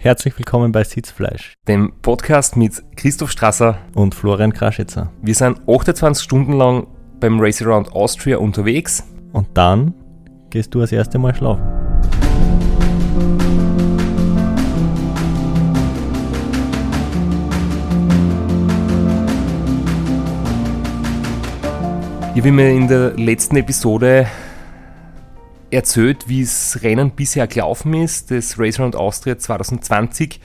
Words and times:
Herzlich 0.00 0.38
willkommen 0.38 0.70
bei 0.70 0.84
Sitzfleisch, 0.84 1.54
dem 1.66 1.92
Podcast 2.02 2.56
mit 2.56 2.84
Christoph 2.94 3.32
Strasser 3.32 3.80
und 3.96 4.14
Florian 4.14 4.52
Kraschitzer. 4.52 5.10
Wir 5.22 5.34
sind 5.34 5.60
28 5.68 6.22
Stunden 6.22 6.52
lang 6.52 6.86
beim 7.18 7.40
Race 7.40 7.60
Around 7.60 7.90
Austria 7.90 8.38
unterwegs. 8.38 9.02
Und 9.32 9.48
dann 9.54 9.94
gehst 10.50 10.72
du 10.72 10.78
das 10.78 10.92
erste 10.92 11.18
Mal 11.18 11.34
schlafen. 11.34 11.64
Ich 22.36 22.40
habe 22.40 22.52
mir 22.52 22.70
in 22.70 22.86
der 22.86 23.14
letzten 23.14 23.56
Episode 23.56 24.28
erzählt, 25.70 26.28
wie 26.28 26.42
das 26.42 26.80
Rennen 26.82 27.10
bisher 27.10 27.46
gelaufen 27.46 27.94
ist, 27.94 28.30
das 28.30 28.58
Race 28.58 28.78
Around 28.78 28.96
Austria 28.96 29.38
2020 29.38 30.40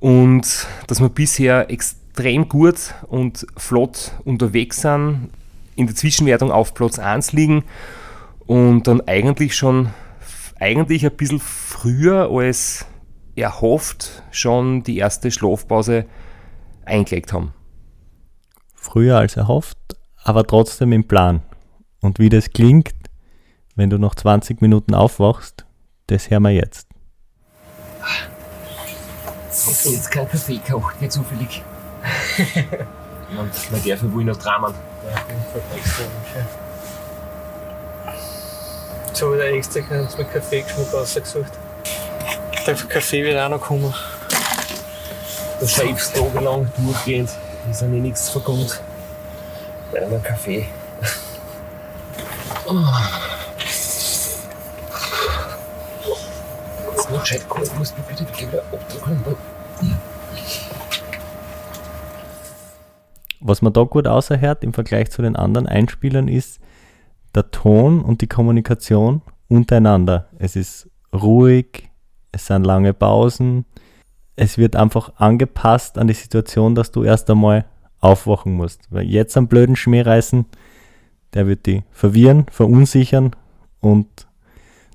und 0.00 0.66
dass 0.86 1.00
wir 1.00 1.08
bisher 1.08 1.70
extrem 1.70 2.48
gut 2.48 2.94
und 3.08 3.46
flott 3.56 4.12
unterwegs 4.24 4.80
sind, 4.80 5.30
in 5.76 5.86
der 5.86 5.96
Zwischenwertung 5.96 6.50
auf 6.50 6.74
Platz 6.74 6.98
1 6.98 7.32
liegen 7.32 7.64
und 8.46 8.86
dann 8.86 9.00
eigentlich 9.02 9.54
schon 9.54 9.90
eigentlich 10.58 11.04
ein 11.04 11.16
bisschen 11.16 11.40
früher 11.40 12.30
als 12.30 12.86
erhofft 13.34 14.22
schon 14.30 14.82
die 14.82 14.98
erste 14.98 15.30
Schlafpause 15.30 16.06
eingelegt 16.84 17.32
haben. 17.32 17.54
Früher 18.74 19.18
als 19.18 19.36
erhofft, 19.36 19.78
aber 20.22 20.46
trotzdem 20.46 20.92
im 20.92 21.06
Plan. 21.06 21.42
Und 22.00 22.18
wie 22.18 22.28
das 22.28 22.50
klingt, 22.50 22.92
wenn 23.74 23.90
du 23.90 23.98
noch 23.98 24.14
20 24.14 24.60
Minuten 24.60 24.94
aufwachst, 24.94 25.64
das 26.06 26.30
hören 26.30 26.42
wir 26.42 26.50
jetzt. 26.50 26.88
Ich 29.52 29.84
habe 29.84 29.94
jetzt 29.94 30.10
keinen 30.10 30.28
Kaffee 30.28 30.58
gekocht, 30.58 31.00
nicht 31.00 31.12
zufällig. 31.12 31.62
Und 33.30 33.72
man 33.72 33.84
darf 33.84 34.02
wohl 34.02 34.24
noch 34.24 34.36
dramen. 34.36 34.74
Ja, 35.04 35.76
extra 35.76 36.04
Jetzt 39.08 39.22
habe 39.22 39.34
ich 39.34 39.40
da 39.40 39.46
extra 39.46 39.80
ganz 39.80 40.18
mit 40.18 40.32
Kaffeegeschmack 40.32 40.92
rausgesucht. 40.92 41.52
Der 42.66 42.74
Kaffee 42.74 43.24
wird 43.24 43.38
auch 43.38 43.48
noch 43.48 43.60
kommen. 43.60 43.92
Du 45.60 45.66
schreibst 45.66 46.14
tagelang 46.14 46.70
durchgehend, 46.76 47.30
ist 47.70 47.82
ja 47.82 47.86
eh 47.86 47.90
nichts 47.90 48.30
verkommt. 48.30 48.80
Bei 49.92 50.04
einem 50.04 50.22
Kaffee. 50.22 50.66
Oh. 52.66 52.74
Kalt, 57.24 57.46
musst 57.78 57.96
du 57.96 58.02
bitte 58.02 58.26
wieder 58.40 58.64
abdrücken. 58.72 59.36
Was 63.40 63.62
man 63.62 63.72
da 63.72 63.82
gut 63.84 64.06
außerhört 64.06 64.64
im 64.64 64.72
Vergleich 64.72 65.10
zu 65.10 65.22
den 65.22 65.36
anderen 65.36 65.66
Einspielern 65.66 66.28
ist 66.28 66.60
der 67.34 67.50
Ton 67.50 68.02
und 68.02 68.20
die 68.20 68.26
Kommunikation 68.26 69.22
untereinander. 69.48 70.28
Es 70.38 70.56
ist 70.56 70.90
ruhig, 71.12 71.90
es 72.32 72.46
sind 72.46 72.64
lange 72.64 72.92
Pausen, 72.92 73.66
es 74.36 74.58
wird 74.58 74.76
einfach 74.76 75.12
angepasst 75.16 75.98
an 75.98 76.08
die 76.08 76.14
Situation, 76.14 76.74
dass 76.74 76.90
du 76.90 77.04
erst 77.04 77.30
einmal 77.30 77.64
aufwachen 78.00 78.54
musst. 78.54 78.88
Weil 78.90 79.04
jetzt 79.04 79.36
am 79.36 79.48
blöden 79.48 79.76
Schmäh 79.76 80.02
reißen, 80.02 80.44
der 81.34 81.46
wird 81.46 81.66
die 81.66 81.84
verwirren, 81.90 82.46
verunsichern 82.50 83.36
und 83.80 84.08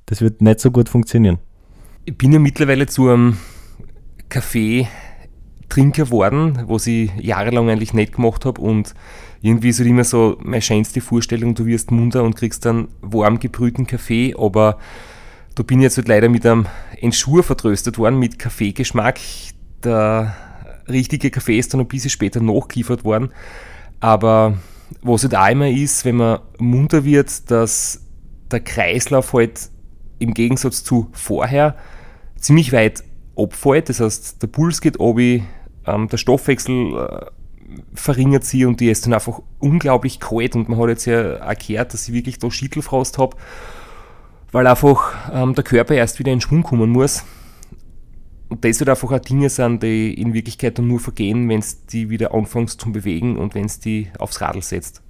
das 0.08 0.22
wird 0.22 0.42
nicht 0.42 0.60
so 0.60 0.72
gut 0.72 0.90
funktionieren. 0.90 1.40
Ich 2.10 2.18
bin 2.18 2.32
ja 2.32 2.40
mittlerweile 2.40 2.88
zu 2.88 3.10
einem 3.10 3.38
Kaffee 4.30 4.88
Trinker 5.68 6.06
geworden, 6.06 6.64
was 6.68 6.88
ich 6.88 7.12
jahrelang 7.20 7.70
eigentlich 7.70 7.94
nicht 7.94 8.14
gemacht 8.14 8.46
habe 8.46 8.62
und 8.62 8.96
irgendwie 9.42 9.68
ist 9.68 9.80
halt 9.80 9.90
immer 9.90 10.06
so 10.06 10.38
meine 10.42 10.62
schönste 10.62 11.02
Vorstellung, 11.02 11.54
du 11.54 11.66
wirst 11.66 11.92
munter 11.92 12.24
und 12.24 12.38
kriegst 12.38 12.66
dann 12.66 12.88
warm 13.02 13.40
gebrühten 13.40 13.88
Kaffee, 13.88 14.34
aber 14.40 14.80
da 15.56 15.64
bin 15.64 15.80
ich 15.80 15.84
jetzt 15.84 15.98
halt 15.98 16.08
leider 16.08 16.30
mit 16.30 16.46
einem 16.46 16.68
Entschur 17.02 17.44
vertröstet 17.44 17.98
worden 17.98 18.20
mit 18.20 18.40
Kaffeegeschmack. 18.40 19.20
Der 19.84 20.34
richtige 20.88 21.30
Kaffee 21.30 21.60
ist 21.60 21.74
dann 21.74 21.82
ein 21.82 21.90
bisschen 21.90 22.10
später 22.10 22.40
nachgeliefert 22.40 23.04
worden, 23.04 23.32
aber 24.00 24.58
was 25.02 25.24
halt 25.24 25.36
auch 25.36 25.50
immer 25.50 25.70
ist, 25.70 26.06
wenn 26.06 26.16
man 26.16 26.40
munter 26.58 27.04
wird, 27.04 27.52
dass 27.52 28.02
der 28.50 28.62
Kreislauf 28.62 29.34
halt 29.34 29.70
im 30.20 30.34
Gegensatz 30.34 30.86
zu 30.86 31.10
vorher 31.12 31.76
ziemlich 32.38 32.74
weit 32.74 33.04
abfällt. 33.36 33.90
Das 33.90 34.00
heißt, 34.00 34.42
der 34.42 34.48
Puls 34.48 34.82
geht 34.82 35.00
obi, 35.00 35.44
ähm, 35.86 36.08
der 36.08 36.18
Stoffwechsel 36.18 36.96
äh, 36.96 37.26
verringert 37.94 38.44
sich 38.44 38.66
und 38.66 38.80
die 38.80 38.90
ist 38.90 39.06
dann 39.06 39.14
einfach 39.14 39.42
unglaublich 39.60 40.20
kalt 40.20 40.56
und 40.56 40.70
man 40.70 40.80
hat 40.80 40.90
jetzt 40.90 41.06
ja 41.06 41.22
erklärt, 41.34 41.94
dass 41.94 42.08
ich 42.08 42.14
wirklich 42.14 42.40
da 42.40 42.50
Schüttelfrost 42.50 43.18
habe, 43.18 43.36
weil 44.52 44.68
einfach 44.68 45.14
ähm, 45.32 45.54
der 45.54 45.64
Körper 45.64 45.96
erst 45.96 46.20
wieder 46.20 46.32
in 46.32 46.42
Schwung 46.42 46.64
kommen 46.64 46.90
muss. 46.90 47.24
Und 48.50 48.64
das 48.64 48.80
halt 48.80 48.90
einfach 48.90 49.12
auch 49.12 49.20
Dinge 49.20 49.50
sind, 49.50 49.84
die 49.84 50.14
in 50.14 50.34
Wirklichkeit 50.34 50.78
dann 50.78 50.88
nur 50.88 51.02
vergehen, 51.02 51.50
wenn 51.50 51.60
es 51.60 51.86
die 51.86 52.10
wieder 52.10 52.34
anfängst 52.34 52.80
zu 52.80 52.92
bewegen 52.94 53.38
und 53.38 53.56
wenn 53.56 53.66
es 53.66 53.82
die 53.82 54.08
aufs 54.20 54.40
Radl 54.40 54.62
setzt. 54.62 55.02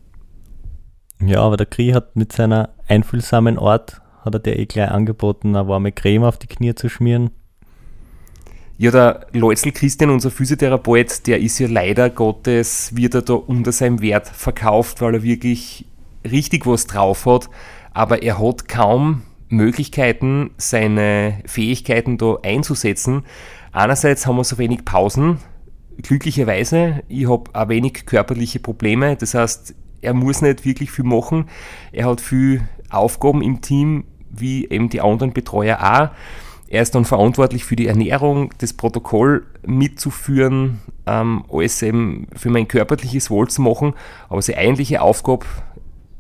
Ja, 1.24 1.42
aber 1.42 1.58
der 1.58 1.68
Kri 1.68 1.90
hat 1.90 2.16
mit 2.16 2.34
seiner 2.34 2.70
einfühlsamen 2.88 3.59
Art, 3.59 4.02
hat 4.28 4.36
er 4.36 4.40
dir 4.40 4.60
eh 4.60 4.66
gleich 4.66 4.92
angeboten, 4.92 5.56
eine 5.56 5.68
warme 5.68 5.92
Creme 5.92 6.24
auf 6.24 6.38
die 6.38 6.48
Knie 6.48 6.76
zu 6.76 6.90
schmieren. 6.90 7.32
Ja, 8.80 8.92
der 8.92 9.28
Leutzel 9.34 9.72
Christian, 9.72 10.12
unser 10.12 10.30
Physiotherapeut, 10.30 11.26
der 11.26 11.40
ist 11.40 11.58
ja 11.58 11.68
leider 11.68 12.12
Gottes, 12.12 12.96
wird 12.96 13.16
er 13.16 13.24
da 13.24 13.34
unter 13.34 13.72
seinem 13.72 14.02
Wert 14.02 14.28
verkauft, 14.28 15.02
weil 15.02 15.16
er 15.16 15.24
wirklich 15.24 15.86
richtig 16.24 16.68
was 16.68 16.86
drauf 16.86 17.26
hat, 17.26 17.50
aber 17.94 18.22
er 18.22 18.40
hat 18.40 18.68
kaum 18.68 19.24
Möglichkeiten, 19.50 20.52
seine 20.58 21.42
Fähigkeiten 21.46 22.20
da 22.20 22.36
einzusetzen. 22.44 23.24
Einerseits 23.72 24.28
haben 24.28 24.36
wir 24.36 24.44
so 24.44 24.59
wenig 24.59 24.86
Pausen, 24.86 25.40
glücklicherweise. 26.02 27.02
Ich 27.08 27.28
habe 27.28 27.50
auch 27.54 27.70
wenig 27.70 28.06
körperliche 28.06 28.59
Probleme, 28.59 29.16
das 29.16 29.34
heißt, 29.34 29.74
er 30.02 30.14
muss 30.14 30.44
nicht 30.44 30.66
wirklich 30.66 30.92
viel 30.92 31.06
machen. 31.06 31.50
Er 31.92 32.06
hat 32.06 32.22
viel 32.22 32.62
Aufgaben 32.90 33.42
im 33.42 33.62
Team, 33.62 34.04
wie 34.30 34.70
eben 34.70 34.90
die 34.90 35.02
anderen 35.02 35.34
Betreuer 35.34 35.80
auch. 35.80 36.16
Er 36.70 36.82
ist 36.82 36.96
dann 36.96 37.06
verantwortlich 37.06 37.64
für 37.64 37.78
die 37.78 37.88
Ernährung, 37.88 38.54
das 38.58 38.74
Protokoll 38.74 39.46
mitzuführen, 39.66 40.80
ähm, 41.06 41.46
alles 41.50 41.82
eben 41.82 42.28
für 42.36 42.50
mein 42.50 42.68
körperliches 42.68 43.30
Wohl 43.30 43.48
zu 43.48 43.62
machen. 43.62 43.94
Aber 44.28 44.42
seine 44.42 44.60
eigentliche 44.60 45.02
Aufgabe, 45.02 45.46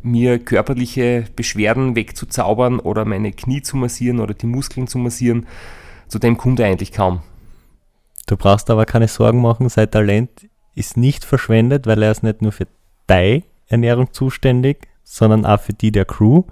mir 0.03 0.39
körperliche 0.39 1.25
Beschwerden 1.35 1.95
wegzuzaubern 1.95 2.79
oder 2.79 3.03
meine 3.03 3.33
Knie 3.33 3.61
zu 3.61 3.75
massieren 3.75 4.21
oder 4.21 4.33
die 4.33 4.45
Muskeln 4.45 4.87
zu 4.87 4.97
massieren, 4.97 5.47
zu 6.07 6.19
dem 6.19 6.37
kommt 6.37 6.59
er 6.61 6.67
eigentlich 6.67 6.93
kaum. 6.93 7.21
Du 8.27 8.37
brauchst 8.37 8.69
aber 8.69 8.85
keine 8.85 9.07
Sorgen 9.07 9.41
machen, 9.41 9.67
sein 9.69 9.91
Talent 9.91 10.29
ist 10.75 10.95
nicht 10.95 11.25
verschwendet, 11.25 11.87
weil 11.87 12.03
er 12.03 12.11
ist 12.11 12.23
nicht 12.23 12.41
nur 12.41 12.51
für 12.51 12.67
deine 13.07 13.43
Ernährung 13.67 14.13
zuständig, 14.13 14.87
sondern 15.03 15.45
auch 15.45 15.59
für 15.59 15.73
die 15.73 15.91
der 15.91 16.05
Crew. 16.05 16.43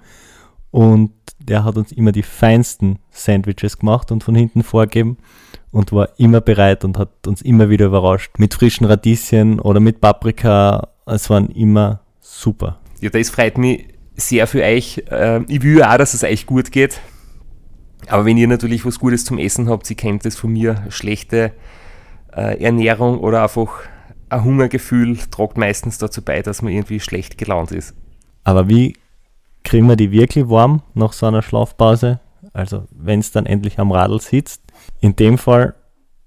Und 0.70 1.12
der 1.48 1.64
hat 1.64 1.76
uns 1.76 1.92
immer 1.92 2.12
die 2.12 2.22
feinsten 2.22 2.98
Sandwiches 3.10 3.78
gemacht 3.78 4.12
und 4.12 4.24
von 4.24 4.34
hinten 4.34 4.62
vorgeben 4.62 5.18
und 5.70 5.92
war 5.92 6.08
immer 6.18 6.40
bereit 6.40 6.84
und 6.84 6.98
hat 6.98 7.26
uns 7.26 7.42
immer 7.42 7.70
wieder 7.70 7.86
überrascht. 7.86 8.38
Mit 8.38 8.54
frischen 8.54 8.86
Radieschen 8.86 9.60
oder 9.60 9.80
mit 9.80 10.00
Paprika. 10.00 10.88
Es 11.06 11.30
waren 11.30 11.48
immer 11.50 12.00
super. 12.20 12.80
Ja, 13.00 13.10
das 13.10 13.30
freut 13.30 13.58
mich 13.58 13.88
sehr 14.16 14.46
für 14.46 14.62
euch. 14.62 15.04
Ähm, 15.10 15.46
ich 15.48 15.62
will 15.62 15.82
auch, 15.82 15.96
dass 15.98 16.14
es 16.14 16.24
euch 16.24 16.46
gut 16.46 16.72
geht. 16.72 17.00
Aber 18.08 18.24
wenn 18.24 18.36
ihr 18.36 18.48
natürlich 18.48 18.84
was 18.84 18.98
Gutes 18.98 19.24
zum 19.24 19.38
Essen 19.38 19.68
habt, 19.68 19.88
ihr 19.90 19.96
kennt 19.96 20.24
das 20.24 20.36
von 20.36 20.52
mir, 20.52 20.84
schlechte 20.88 21.52
äh, 22.34 22.62
Ernährung 22.62 23.18
oder 23.18 23.42
einfach 23.42 23.80
ein 24.28 24.44
Hungergefühl 24.44 25.16
tragt 25.30 25.56
meistens 25.56 25.98
dazu 25.98 26.22
bei, 26.22 26.42
dass 26.42 26.62
man 26.62 26.72
irgendwie 26.72 27.00
schlecht 27.00 27.38
gelaunt 27.38 27.70
ist. 27.72 27.94
Aber 28.44 28.68
wie 28.68 28.96
kriegen 29.66 29.88
wir 29.88 29.96
die 29.96 30.12
wirklich 30.12 30.48
warm 30.48 30.82
nach 30.94 31.12
so 31.12 31.26
einer 31.26 31.42
Schlafpause. 31.42 32.20
Also 32.52 32.84
wenn 32.92 33.18
es 33.18 33.32
dann 33.32 33.46
endlich 33.46 33.78
am 33.78 33.90
Radl 33.90 34.20
sitzt. 34.20 34.62
In 35.00 35.16
dem 35.16 35.38
Fall 35.38 35.74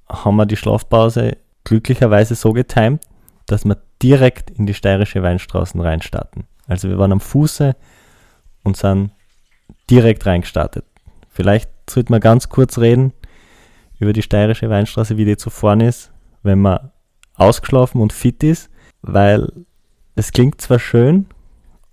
haben 0.10 0.36
wir 0.36 0.46
die 0.46 0.58
Schlafpause 0.58 1.38
glücklicherweise 1.64 2.36
so 2.36 2.52
getimt, 2.52 3.02
dass 3.46 3.64
wir 3.64 3.78
direkt 4.04 4.52
in 4.52 4.66
die 4.66 4.74
steirische 4.74 5.24
Weinstraßen 5.24 5.80
reinstarten. 5.80 6.48
Also 6.68 6.90
wir 6.90 6.98
waren 6.98 7.14
am 7.14 7.22
Fuße 7.22 7.76
und 8.64 8.76
sind 8.76 9.12
direkt 9.90 10.26
reingestartet. 10.26 10.86
Vielleicht 11.30 11.70
sollte 11.90 12.12
man 12.12 12.20
ganz 12.20 12.50
kurz 12.50 12.78
reden 12.78 13.14
über 14.00 14.12
die 14.12 14.22
steirische 14.22 14.70
Weinstraße, 14.70 15.16
wie 15.16 15.26
die 15.26 15.38
zu 15.38 15.50
vorne 15.50 15.88
ist, 15.88 16.12
wenn 16.44 16.60
man 16.60 16.92
ausgeschlafen 17.36 18.02
und 18.02 18.12
fit 18.12 18.44
ist, 18.44 18.70
weil 19.02 19.50
es 20.16 20.34
klingt 20.34 20.60
zwar 20.60 20.80
schön 20.80 21.28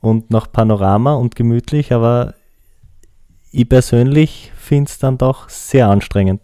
und 0.01 0.31
nach 0.31 0.51
Panorama 0.51 1.15
und 1.15 1.37
gemütlich, 1.37 1.93
aber 1.93 2.35
ich 3.53 3.69
persönlich 3.69 4.53
finde 4.57 4.91
es 4.91 4.99
dann 4.99 5.19
doch 5.19 5.49
sehr 5.49 5.89
anstrengend. 5.89 6.41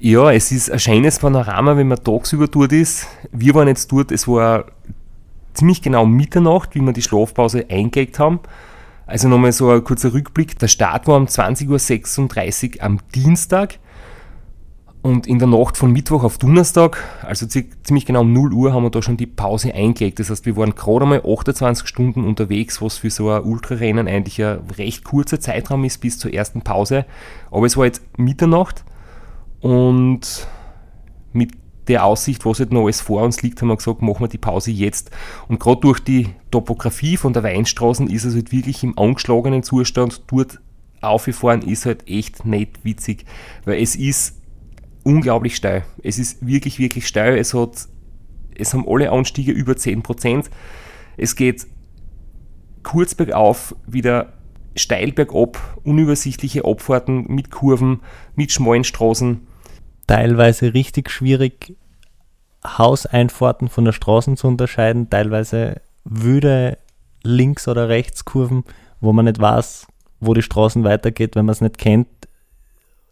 Ja, 0.00 0.30
es 0.32 0.52
ist 0.52 0.70
ein 0.70 0.78
schönes 0.78 1.18
Panorama, 1.18 1.76
wenn 1.76 1.88
man 1.88 2.02
tagsüber 2.02 2.46
dort 2.46 2.72
ist. 2.72 3.06
Wir 3.32 3.54
waren 3.54 3.68
jetzt 3.68 3.90
dort, 3.90 4.12
es 4.12 4.28
war 4.28 4.66
ziemlich 5.54 5.82
genau 5.82 6.06
Mitternacht, 6.06 6.74
wie 6.74 6.80
wir 6.80 6.92
die 6.92 7.02
Schlafpause 7.02 7.66
eingelegt 7.68 8.18
haben. 8.18 8.40
Also 9.06 9.28
nochmal 9.28 9.52
so 9.52 9.70
ein 9.70 9.82
kurzer 9.82 10.12
Rückblick. 10.12 10.58
Der 10.58 10.68
Start 10.68 11.06
war 11.06 11.16
um 11.16 11.24
20.36 11.24 12.76
Uhr 12.76 12.84
am 12.84 12.98
Dienstag. 13.14 13.78
Und 15.08 15.26
in 15.26 15.38
der 15.38 15.48
Nacht 15.48 15.78
von 15.78 15.90
Mittwoch 15.90 16.22
auf 16.22 16.36
Donnerstag, 16.36 17.02
also 17.22 17.46
ziemlich 17.46 18.04
genau 18.04 18.20
um 18.20 18.34
0 18.34 18.52
Uhr, 18.52 18.74
haben 18.74 18.82
wir 18.82 18.90
da 18.90 19.00
schon 19.00 19.16
die 19.16 19.24
Pause 19.24 19.72
eingelegt. 19.72 20.18
Das 20.18 20.28
heißt, 20.28 20.44
wir 20.44 20.54
waren 20.58 20.74
gerade 20.74 21.04
einmal 21.06 21.22
28 21.24 21.88
Stunden 21.88 22.24
unterwegs, 22.24 22.82
was 22.82 22.98
für 22.98 23.08
so 23.08 23.30
ein 23.30 23.42
Ultrarennen 23.42 24.06
eigentlich 24.06 24.44
ein 24.44 24.58
recht 24.76 25.04
kurzer 25.04 25.40
Zeitraum 25.40 25.84
ist 25.84 26.02
bis 26.02 26.18
zur 26.18 26.34
ersten 26.34 26.60
Pause. 26.60 27.06
Aber 27.50 27.64
es 27.64 27.78
war 27.78 27.86
jetzt 27.86 28.02
Mitternacht 28.18 28.84
und 29.60 30.46
mit 31.32 31.52
der 31.88 32.04
Aussicht, 32.04 32.44
was 32.44 32.58
halt 32.58 32.74
noch 32.74 32.84
alles 32.84 33.00
vor 33.00 33.22
uns 33.22 33.40
liegt, 33.40 33.62
haben 33.62 33.68
wir 33.68 33.78
gesagt, 33.78 34.02
machen 34.02 34.20
wir 34.20 34.28
die 34.28 34.36
Pause 34.36 34.72
jetzt. 34.72 35.10
Und 35.48 35.58
gerade 35.58 35.80
durch 35.80 36.00
die 36.00 36.28
Topografie 36.50 37.16
von 37.16 37.32
der 37.32 37.44
Weinstraßen 37.44 38.10
ist 38.10 38.24
es 38.24 38.34
halt 38.34 38.52
wirklich 38.52 38.84
im 38.84 38.98
angeschlagenen 38.98 39.62
Zustand. 39.62 40.20
Dort 40.26 40.60
aufgefahren 41.00 41.62
ist 41.62 41.86
halt 41.86 42.06
echt 42.06 42.44
nicht 42.44 42.84
witzig, 42.84 43.24
weil 43.64 43.80
es 43.80 43.96
ist 43.96 44.34
unglaublich 45.08 45.56
steil. 45.56 45.84
Es 46.02 46.18
ist 46.18 46.46
wirklich, 46.46 46.78
wirklich 46.78 47.08
steil. 47.08 47.38
Es, 47.38 47.54
hat, 47.54 47.88
es 48.54 48.74
haben 48.74 48.84
alle 48.86 49.10
Anstiege 49.10 49.52
über 49.52 49.72
10%. 49.72 50.44
Es 51.16 51.34
geht 51.34 51.66
kurz 52.82 53.14
bergauf, 53.14 53.74
wieder 53.86 54.34
steil 54.76 55.12
bergab, 55.12 55.58
unübersichtliche 55.82 56.66
Abfahrten 56.66 57.24
mit 57.28 57.50
Kurven, 57.50 58.00
mit 58.34 58.52
schmalen 58.52 58.84
Straßen. 58.84 59.46
Teilweise 60.06 60.74
richtig 60.74 61.10
schwierig, 61.10 61.74
Hauseinfahrten 62.64 63.68
von 63.68 63.86
der 63.86 63.92
Straße 63.92 64.34
zu 64.34 64.46
unterscheiden, 64.46 65.08
teilweise 65.08 65.80
wüde 66.04 66.76
Links- 67.22 67.66
oder 67.66 67.88
Rechtskurven, 67.88 68.64
wo 69.00 69.14
man 69.14 69.24
nicht 69.24 69.40
weiß, 69.40 69.86
wo 70.20 70.34
die 70.34 70.42
Straßen 70.42 70.84
weitergeht, 70.84 71.34
wenn 71.34 71.46
man 71.46 71.54
es 71.54 71.62
nicht 71.62 71.78
kennt. 71.78 72.08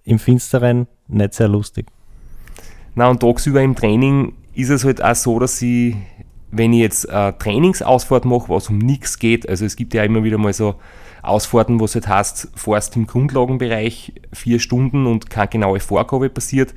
Im 0.05 0.19
Finsteren 0.19 0.89
nicht 1.09 1.35
sehr 1.35 1.49
lustig. 1.49 1.87
Na 2.95 3.09
und 3.09 3.21
tagsüber 3.21 3.63
im 3.63 3.75
Training 3.75 4.35
ist 4.55 4.71
es 4.71 4.85
halt 4.85 5.03
auch 5.03 5.15
so, 5.15 5.39
dass 5.39 5.61
ich, 5.61 5.95
wenn 6.51 6.73
ich 6.73 6.81
jetzt 6.81 7.09
eine 7.09 7.37
Trainingsausfahrt 7.37 8.25
mache, 8.25 8.49
was 8.49 8.69
um 8.71 8.79
nichts 8.79 9.19
geht, 9.19 9.49
also 9.49 9.65
es 9.65 9.77
gibt 9.77 9.95
ja 9.95 10.03
immer 10.03 10.25
wieder 10.25 10.39
mal 10.39 10.53
so 10.53 10.77
Ausfahrten, 11.23 11.81
wo 11.81 11.85
es 11.85 11.95
halt 11.95 12.09
heißt, 12.09 12.53
fährst 12.55 12.97
im 12.97 13.07
Grundlagenbereich 13.07 14.13
vier 14.33 14.61
Stunden 14.61 15.07
und 15.07 15.29
keine 15.29 15.49
genaue 15.49 15.81
Vorgabe 15.81 16.31
passiert. 16.31 16.73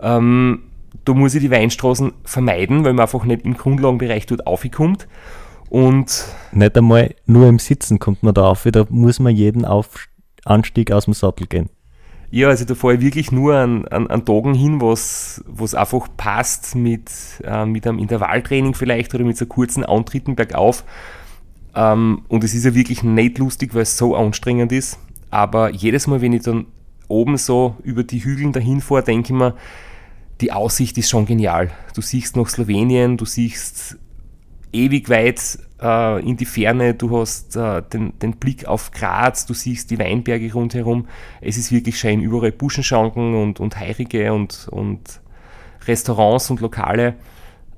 Ähm, 0.00 0.62
da 1.04 1.14
muss 1.14 1.34
ich 1.34 1.40
die 1.40 1.50
Weinstraßen 1.50 2.12
vermeiden, 2.24 2.84
weil 2.84 2.92
man 2.92 3.04
einfach 3.04 3.24
nicht 3.24 3.44
im 3.44 3.56
Grundlagenbereich 3.56 4.26
dort 4.26 4.46
aufkommt. 4.46 5.06
Und 5.68 6.24
nicht 6.52 6.76
einmal 6.76 7.14
nur 7.26 7.48
im 7.48 7.58
Sitzen 7.58 7.98
kommt 7.98 8.22
man 8.22 8.34
da 8.34 8.50
auf, 8.50 8.66
da 8.70 8.86
muss 8.88 9.18
man 9.20 9.34
jeden 9.34 9.64
Auf 9.64 10.08
Anstieg 10.44 10.92
aus 10.92 11.06
dem 11.06 11.14
Sattel 11.14 11.46
gehen. 11.46 11.70
Ja, 12.30 12.48
also 12.48 12.64
da 12.64 12.74
fahre 12.74 12.94
ich 12.94 13.00
wirklich 13.00 13.30
nur 13.30 13.54
an, 13.54 13.86
an, 13.86 14.08
an 14.08 14.24
Tagen 14.24 14.54
hin, 14.54 14.80
was 14.80 15.44
was 15.46 15.74
einfach 15.74 16.08
passt 16.16 16.74
mit, 16.74 17.10
äh, 17.44 17.64
mit 17.64 17.86
einem 17.86 17.98
Intervalltraining 17.98 18.74
vielleicht 18.74 19.14
oder 19.14 19.24
mit 19.24 19.36
so 19.36 19.46
kurzen 19.46 19.84
Antritten 19.84 20.34
bergauf. 20.34 20.84
Ähm, 21.74 22.22
und 22.28 22.42
es 22.42 22.54
ist 22.54 22.64
ja 22.64 22.74
wirklich 22.74 23.02
nicht 23.02 23.38
lustig, 23.38 23.74
weil 23.74 23.82
es 23.82 23.96
so 23.96 24.16
anstrengend 24.16 24.72
ist. 24.72 24.98
Aber 25.30 25.70
jedes 25.70 26.06
Mal, 26.06 26.20
wenn 26.20 26.32
ich 26.32 26.42
dann 26.42 26.66
oben 27.08 27.36
so 27.36 27.76
über 27.84 28.02
die 28.02 28.24
Hügel 28.24 28.50
dahin 28.52 28.80
fahre, 28.80 29.04
denke 29.04 29.32
ich 29.32 29.38
mir, 29.38 29.54
die 30.40 30.52
Aussicht 30.52 30.98
ist 30.98 31.08
schon 31.08 31.26
genial. 31.26 31.70
Du 31.94 32.02
siehst 32.02 32.36
nach 32.36 32.48
Slowenien, 32.48 33.16
du 33.16 33.24
siehst 33.24 33.98
ewig 34.76 35.08
weit 35.08 35.58
äh, 35.80 36.20
in 36.28 36.36
die 36.36 36.44
Ferne, 36.44 36.94
du 36.94 37.18
hast 37.18 37.56
äh, 37.56 37.82
den, 37.82 38.18
den, 38.18 38.36
Blick 38.36 38.66
auf 38.66 38.90
Graz, 38.90 39.46
du 39.46 39.54
siehst 39.54 39.90
die 39.90 39.98
Weinberge 39.98 40.52
rundherum. 40.52 41.08
Es 41.40 41.56
ist 41.56 41.72
wirklich 41.72 41.98
schön, 41.98 42.20
überall 42.20 42.52
Buschenschanken 42.52 43.34
und, 43.34 43.60
und 43.60 43.78
Heirige 43.78 44.32
und, 44.32 44.68
und 44.70 45.20
Restaurants 45.86 46.50
und 46.50 46.60
Lokale. 46.60 47.14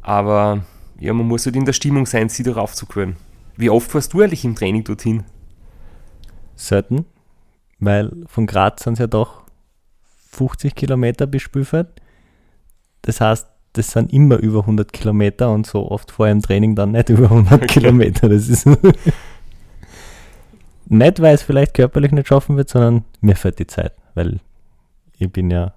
Aber 0.02 0.64
ja, 0.98 1.12
man 1.12 1.26
muss 1.26 1.46
halt 1.46 1.56
in 1.56 1.64
der 1.64 1.72
Stimmung 1.72 2.06
sein, 2.06 2.28
sie 2.28 2.42
darauf 2.42 2.74
zu 2.74 2.86
können. 2.86 3.16
Wie 3.56 3.70
oft 3.70 3.92
warst 3.94 4.12
du 4.12 4.22
eigentlich 4.22 4.44
im 4.44 4.54
Training 4.54 4.84
dorthin? 4.84 5.24
Selten, 6.54 7.04
weil 7.78 8.12
von 8.26 8.46
Graz 8.46 8.84
sind 8.84 8.94
es 8.94 8.98
ja 8.98 9.06
doch 9.06 9.42
50 10.32 10.74
Kilometer 10.74 11.26
bis 11.26 11.42
Spielfeld. 11.42 11.88
Das 13.02 13.20
heißt, 13.20 13.48
das 13.72 13.92
sind 13.92 14.12
immer 14.12 14.38
über 14.38 14.60
100 14.60 14.92
Kilometer 14.92 15.50
und 15.50 15.66
so 15.66 15.90
oft 15.90 16.10
vor 16.10 16.26
einem 16.26 16.42
Training 16.42 16.74
dann 16.74 16.92
nicht 16.92 17.08
über 17.08 17.24
100 17.24 17.52
okay. 17.52 17.66
Kilometer. 17.66 18.28
Das 18.28 18.48
ist 18.48 18.66
nicht, 20.86 21.20
weil 21.20 21.34
es 21.34 21.42
vielleicht 21.42 21.74
körperlich 21.74 22.12
nicht 22.12 22.28
schaffen 22.28 22.56
wird, 22.56 22.68
sondern 22.68 23.04
mir 23.20 23.36
fehlt 23.36 23.58
die 23.58 23.66
Zeit, 23.66 23.92
weil 24.14 24.40
ich 25.18 25.30
bin 25.30 25.50
ja 25.50 25.74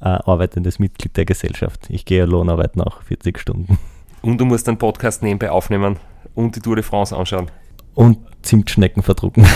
ein 0.00 0.18
arbeitendes 0.18 0.78
Mitglied 0.78 1.16
der 1.16 1.24
Gesellschaft. 1.24 1.86
Ich 1.88 2.04
gehe 2.04 2.18
ja 2.18 2.24
Lohnarbeit 2.24 2.76
nach 2.76 3.02
40 3.02 3.38
Stunden. 3.38 3.78
Und 4.22 4.38
du 4.38 4.44
musst 4.44 4.68
einen 4.68 4.78
Podcast 4.78 5.22
nebenbei 5.22 5.50
aufnehmen 5.50 5.98
und 6.34 6.56
die 6.56 6.60
Tour 6.60 6.76
de 6.76 6.84
France 6.84 7.16
anschauen. 7.16 7.50
Und 7.94 8.18
Zimtschnecken 8.42 9.02
verdrucken. 9.02 9.46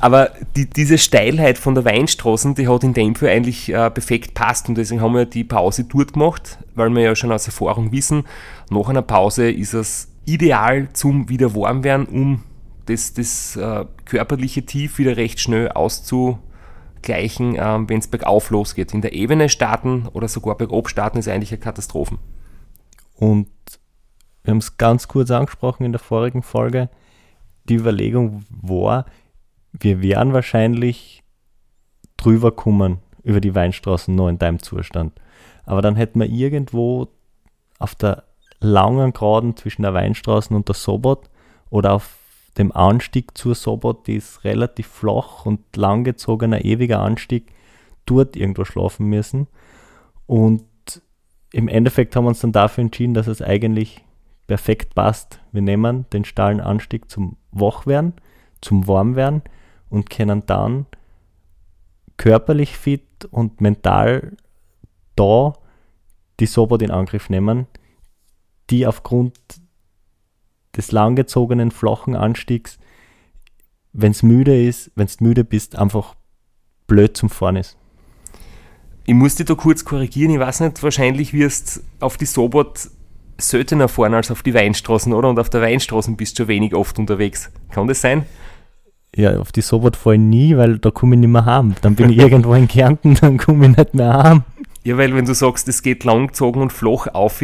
Aber 0.00 0.30
die, 0.54 0.70
diese 0.70 0.96
Steilheit 0.96 1.58
von 1.58 1.74
der 1.74 1.84
Weinstraßen, 1.84 2.54
die 2.54 2.68
hat 2.68 2.84
in 2.84 2.94
dem 2.94 3.14
Fall 3.14 3.30
eigentlich 3.30 3.68
äh, 3.68 3.90
perfekt 3.90 4.34
passt 4.34 4.68
und 4.68 4.78
deswegen 4.78 5.00
haben 5.00 5.14
wir 5.14 5.26
die 5.26 5.44
Pause 5.44 5.84
dort 5.84 6.12
gemacht, 6.12 6.58
weil 6.74 6.90
wir 6.90 7.02
ja 7.02 7.16
schon 7.16 7.32
aus 7.32 7.46
Erfahrung 7.46 7.90
wissen, 7.90 8.24
nach 8.70 8.88
einer 8.88 9.02
Pause 9.02 9.50
ist 9.50 9.74
es 9.74 10.08
ideal 10.24 10.92
zum 10.92 11.28
wieder 11.28 11.54
warm 11.54 11.82
werden, 11.82 12.06
um 12.06 12.42
das, 12.86 13.12
das 13.14 13.56
äh, 13.56 13.84
körperliche 14.04 14.64
Tief 14.64 14.98
wieder 14.98 15.16
recht 15.16 15.40
schnell 15.40 15.68
auszugleichen, 15.70 17.56
äh, 17.56 17.78
wenn 17.88 17.98
es 17.98 18.06
bergauf 18.06 18.50
losgeht. 18.50 18.94
In 18.94 19.02
der 19.02 19.14
Ebene 19.14 19.48
starten 19.48 20.06
oder 20.12 20.28
sogar 20.28 20.56
bergab 20.56 20.88
starten 20.88 21.18
ist 21.18 21.28
eigentlich 21.28 21.50
eine 21.50 21.60
Katastrophe. 21.60 22.18
Und 23.16 23.48
wir 24.44 24.52
haben 24.52 24.58
es 24.58 24.76
ganz 24.76 25.08
kurz 25.08 25.30
angesprochen 25.30 25.84
in 25.84 25.92
der 25.92 25.98
vorigen 25.98 26.42
Folge. 26.42 26.88
Die 27.68 27.74
Überlegung 27.74 28.44
war, 28.48 29.04
wir 29.72 30.02
wären 30.02 30.32
wahrscheinlich 30.32 31.22
drüber 32.16 32.52
kommen 32.52 32.98
über 33.22 33.40
die 33.40 33.54
Weinstraßen 33.54 34.14
noch 34.14 34.28
in 34.28 34.38
deinem 34.38 34.60
Zustand. 34.60 35.12
Aber 35.64 35.82
dann 35.82 35.96
hätten 35.96 36.20
wir 36.20 36.28
irgendwo 36.28 37.08
auf 37.78 37.94
der 37.94 38.24
langen 38.60 39.12
Geraden 39.12 39.56
zwischen 39.56 39.82
der 39.82 39.94
Weinstraße 39.94 40.54
und 40.54 40.68
der 40.68 40.74
Sobot 40.74 41.28
oder 41.70 41.92
auf 41.92 42.16
dem 42.56 42.72
Anstieg 42.72 43.36
zur 43.36 43.54
Sobot, 43.54 44.06
die 44.06 44.16
ist 44.16 44.42
relativ 44.44 44.88
flach 44.88 45.46
und 45.46 45.60
langgezogener, 45.76 46.64
ewiger 46.64 47.00
Anstieg, 47.00 47.52
dort 48.04 48.34
irgendwo 48.34 48.64
schlafen 48.64 49.06
müssen. 49.06 49.46
Und 50.26 50.64
im 51.52 51.68
Endeffekt 51.68 52.16
haben 52.16 52.24
wir 52.24 52.30
uns 52.30 52.40
dann 52.40 52.52
dafür 52.52 52.82
entschieden, 52.82 53.14
dass 53.14 53.28
es 53.28 53.42
eigentlich 53.42 54.04
perfekt 54.48 54.94
passt. 54.94 55.40
Wir 55.52 55.62
nehmen 55.62 56.06
den 56.12 56.24
steilen 56.24 56.60
Anstieg 56.60 57.10
zum 57.10 57.36
Wachwerden, 57.52 58.14
zum 58.60 58.88
Warmwerden 58.88 59.42
und 59.90 60.10
können 60.10 60.44
dann 60.46 60.86
körperlich 62.16 62.76
fit 62.76 63.26
und 63.30 63.60
mental 63.60 64.36
da 65.16 65.54
die 66.40 66.46
Sobot 66.46 66.82
in 66.82 66.90
Angriff 66.90 67.30
nehmen, 67.30 67.66
die 68.70 68.86
aufgrund 68.86 69.38
des 70.76 70.92
langgezogenen 70.92 71.70
flachen 71.70 72.14
Anstiegs, 72.14 72.78
wenn 73.92 74.12
es 74.12 74.22
müde 74.22 74.66
ist, 74.66 74.92
wenn 74.94 75.08
müde 75.20 75.44
bist, 75.44 75.76
einfach 75.76 76.14
blöd 76.86 77.16
zum 77.16 77.30
Fahren 77.30 77.56
ist. 77.56 77.76
Ich 79.04 79.14
muss 79.14 79.36
dich 79.36 79.46
da 79.46 79.54
kurz 79.54 79.84
korrigieren, 79.84 80.32
ich 80.32 80.38
weiß 80.38 80.60
nicht, 80.60 80.82
wahrscheinlich 80.82 81.32
wirst 81.32 81.82
auf 81.98 82.16
die 82.16 82.26
Sobot 82.26 82.90
seltener 83.40 83.88
fahren 83.88 84.14
als 84.14 84.30
auf 84.30 84.42
die 84.42 84.52
Weinstraßen, 84.52 85.12
oder? 85.12 85.28
Und 85.28 85.38
auf 85.38 85.48
der 85.48 85.62
Weinstraßen 85.62 86.16
bist 86.16 86.38
du 86.38 86.42
schon 86.42 86.48
wenig 86.48 86.74
oft 86.74 86.98
unterwegs. 86.98 87.50
Kann 87.70 87.86
das 87.88 88.00
sein? 88.00 88.26
Ja, 89.16 89.38
auf 89.38 89.52
die 89.52 89.62
Sobot 89.62 89.96
fahre 89.96 90.16
ich 90.16 90.20
nie, 90.20 90.56
weil 90.56 90.78
da 90.78 90.90
komme 90.90 91.16
ich 91.16 91.20
nicht 91.20 91.30
mehr 91.30 91.44
heim. 91.44 91.74
Dann 91.82 91.94
bin 91.94 92.10
ich 92.10 92.18
irgendwo 92.18 92.54
in 92.54 92.68
Kärnten, 92.68 93.14
dann 93.20 93.38
komme 93.38 93.66
ich 93.68 93.76
nicht 93.76 93.94
mehr 93.94 94.12
heim. 94.12 94.42
Ja, 94.84 94.96
weil 94.96 95.14
wenn 95.14 95.24
du 95.24 95.34
sagst, 95.34 95.68
es 95.68 95.82
geht 95.82 96.04
langgezogen 96.04 96.62
und 96.62 96.72
flach 96.72 97.08
auf, 97.08 97.42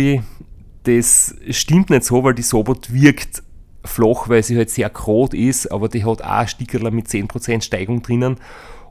das 0.85 1.35
stimmt 1.51 1.91
nicht 1.91 2.05
so, 2.05 2.23
weil 2.23 2.35
die 2.35 2.43
Sobot 2.43 2.93
wirkt 2.93 3.43
flach, 3.85 4.29
weil 4.29 4.43
sie 4.43 4.57
halt 4.57 4.71
sehr 4.71 4.89
grot 4.91 5.35
ist, 5.35 5.71
aber 5.71 5.89
die 5.89 6.05
hat 6.05 6.23
auch 6.23 6.41
ein 6.41 6.49
Stickerl 6.49 6.91
mit 6.91 7.07
10% 7.07 7.63
Steigung 7.63 8.03
drinnen 8.03 8.37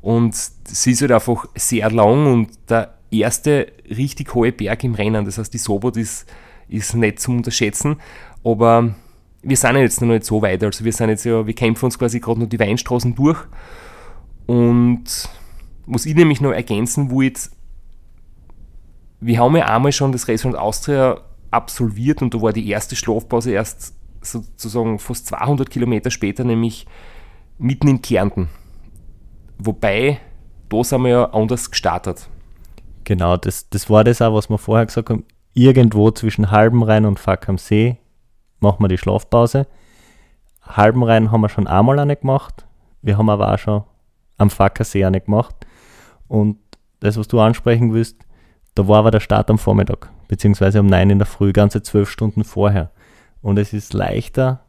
und 0.01 0.36
sie 0.65 0.92
ist 0.92 1.01
halt 1.01 1.12
einfach 1.12 1.46
sehr 1.56 1.89
lang 1.89 2.32
und 2.32 2.50
der 2.70 2.94
erste 3.10 3.72
richtig 3.89 4.34
hohe 4.34 4.51
Berg 4.51 4.84
im 4.84 4.96
Rennen. 4.96 5.25
Das 5.25 5.38
heißt, 5.38 5.53
die 5.53 5.60
Sobot 5.60 5.98
ist, 5.98 6.27
ist 6.68 6.96
nicht 6.96 7.20
zu 7.20 7.32
unterschätzen, 7.32 7.98
aber 8.44 8.96
wir 9.43 9.57
sind 9.57 9.75
ja 9.75 9.81
jetzt 9.81 10.01
noch 10.01 10.07
nicht 10.07 10.23
so 10.23 10.41
weit. 10.41 10.63
Also 10.63 10.85
wir 10.85 10.93
sind 10.93 11.09
jetzt 11.09 11.25
ja, 11.25 11.45
wir 11.45 11.53
kämpfen 11.53 11.85
uns 11.85 12.00
quasi 12.00 12.19
gerade 12.19 12.39
noch 12.39 12.50
die 12.50 12.59
Weinstraßen 12.59 13.13
durch. 13.13 13.39
Und 14.45 15.29
was 15.85 16.05
ich 16.05 16.15
nämlich 16.15 16.41
noch 16.41 16.51
ergänzen 16.51 17.12
wollte, 17.12 17.50
wir 19.19 19.39
haben 19.39 19.55
ja 19.55 19.65
einmal 19.65 19.91
schon 19.91 20.12
das 20.12 20.27
Restaurant 20.27 20.59
Austria 20.59 21.21
absolviert 21.51 22.21
und 22.21 22.33
da 22.33 22.41
war 22.41 22.53
die 22.53 22.67
erste 22.69 22.95
Schlafpause 22.95 23.51
erst 23.51 23.93
sozusagen 24.21 25.00
fast 25.00 25.27
200 25.27 25.69
Kilometer 25.69 26.09
später, 26.09 26.43
nämlich 26.43 26.85
mitten 27.57 27.88
in 27.89 28.01
Kärnten. 28.01 28.50
Wobei, 29.57 30.19
da 30.69 30.83
sind 30.83 31.03
wir 31.03 31.09
ja 31.09 31.25
anders 31.31 31.69
gestartet. 31.69 32.29
Genau, 33.03 33.38
das, 33.38 33.69
das 33.69 33.89
war 33.89 34.03
das 34.03 34.21
auch, 34.21 34.33
was 34.33 34.50
wir 34.50 34.57
vorher 34.57 34.85
gesagt 34.85 35.09
haben. 35.09 35.25
Irgendwo 35.53 36.09
zwischen 36.12 36.51
Halbenrhein 36.51 37.05
und 37.05 37.19
Fack 37.19 37.47
am 37.47 37.57
See 37.57 37.97
machen 38.63 38.84
wir 38.84 38.88
die 38.88 38.98
Schlafpause. 38.98 39.67
Halbenrhein 40.63 41.32
haben 41.32 41.41
wir 41.41 41.50
schon 41.50 41.67
einmal 41.67 42.00
eine 42.00 42.15
gemacht. 42.15 42.65
Wir 43.03 43.17
haben 43.17 43.29
aber 43.29 43.53
auch 43.53 43.60
schon 43.60 43.84
am 44.38 44.50
Facker 44.50 44.84
See 44.84 45.05
eine 45.05 45.22
gemacht. 45.22 45.55
Und 46.27 46.58
das, 47.00 47.17
was 47.17 47.27
du 47.27 47.39
ansprechen 47.39 47.93
willst, 47.93 48.17
da 48.74 48.88
war 48.88 49.00
aber 49.00 49.12
der 49.12 49.20
Start 49.20 49.51
am 49.51 49.60
Vormittag, 49.60 50.10
beziehungsweise 50.27 50.79
um 50.79 50.88
9 50.88 51.12
in 51.12 51.20
der 51.20 51.27
Früh, 51.27 51.53
ganze 51.53 51.84
zwölf 51.84 52.10
Stunden 52.10 52.43
vorher. 52.43 52.89
Und 53.41 53.60
es 53.60 53.74
ist 53.74 53.93
leichter, 53.93 54.62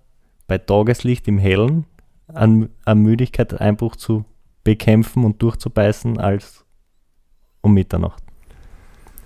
bei 0.46 0.58
Tageslicht 0.58 1.26
im 1.28 1.38
Hellen 1.38 1.86
an, 2.26 2.70
an 2.84 2.98
Müdigkeit-Einbruch 2.98 3.96
zu 3.96 4.24
bekämpfen 4.64 5.24
und 5.24 5.40
durchzubeißen 5.40 6.18
als 6.18 6.64
um 7.60 7.72
Mitternacht. 7.72 8.23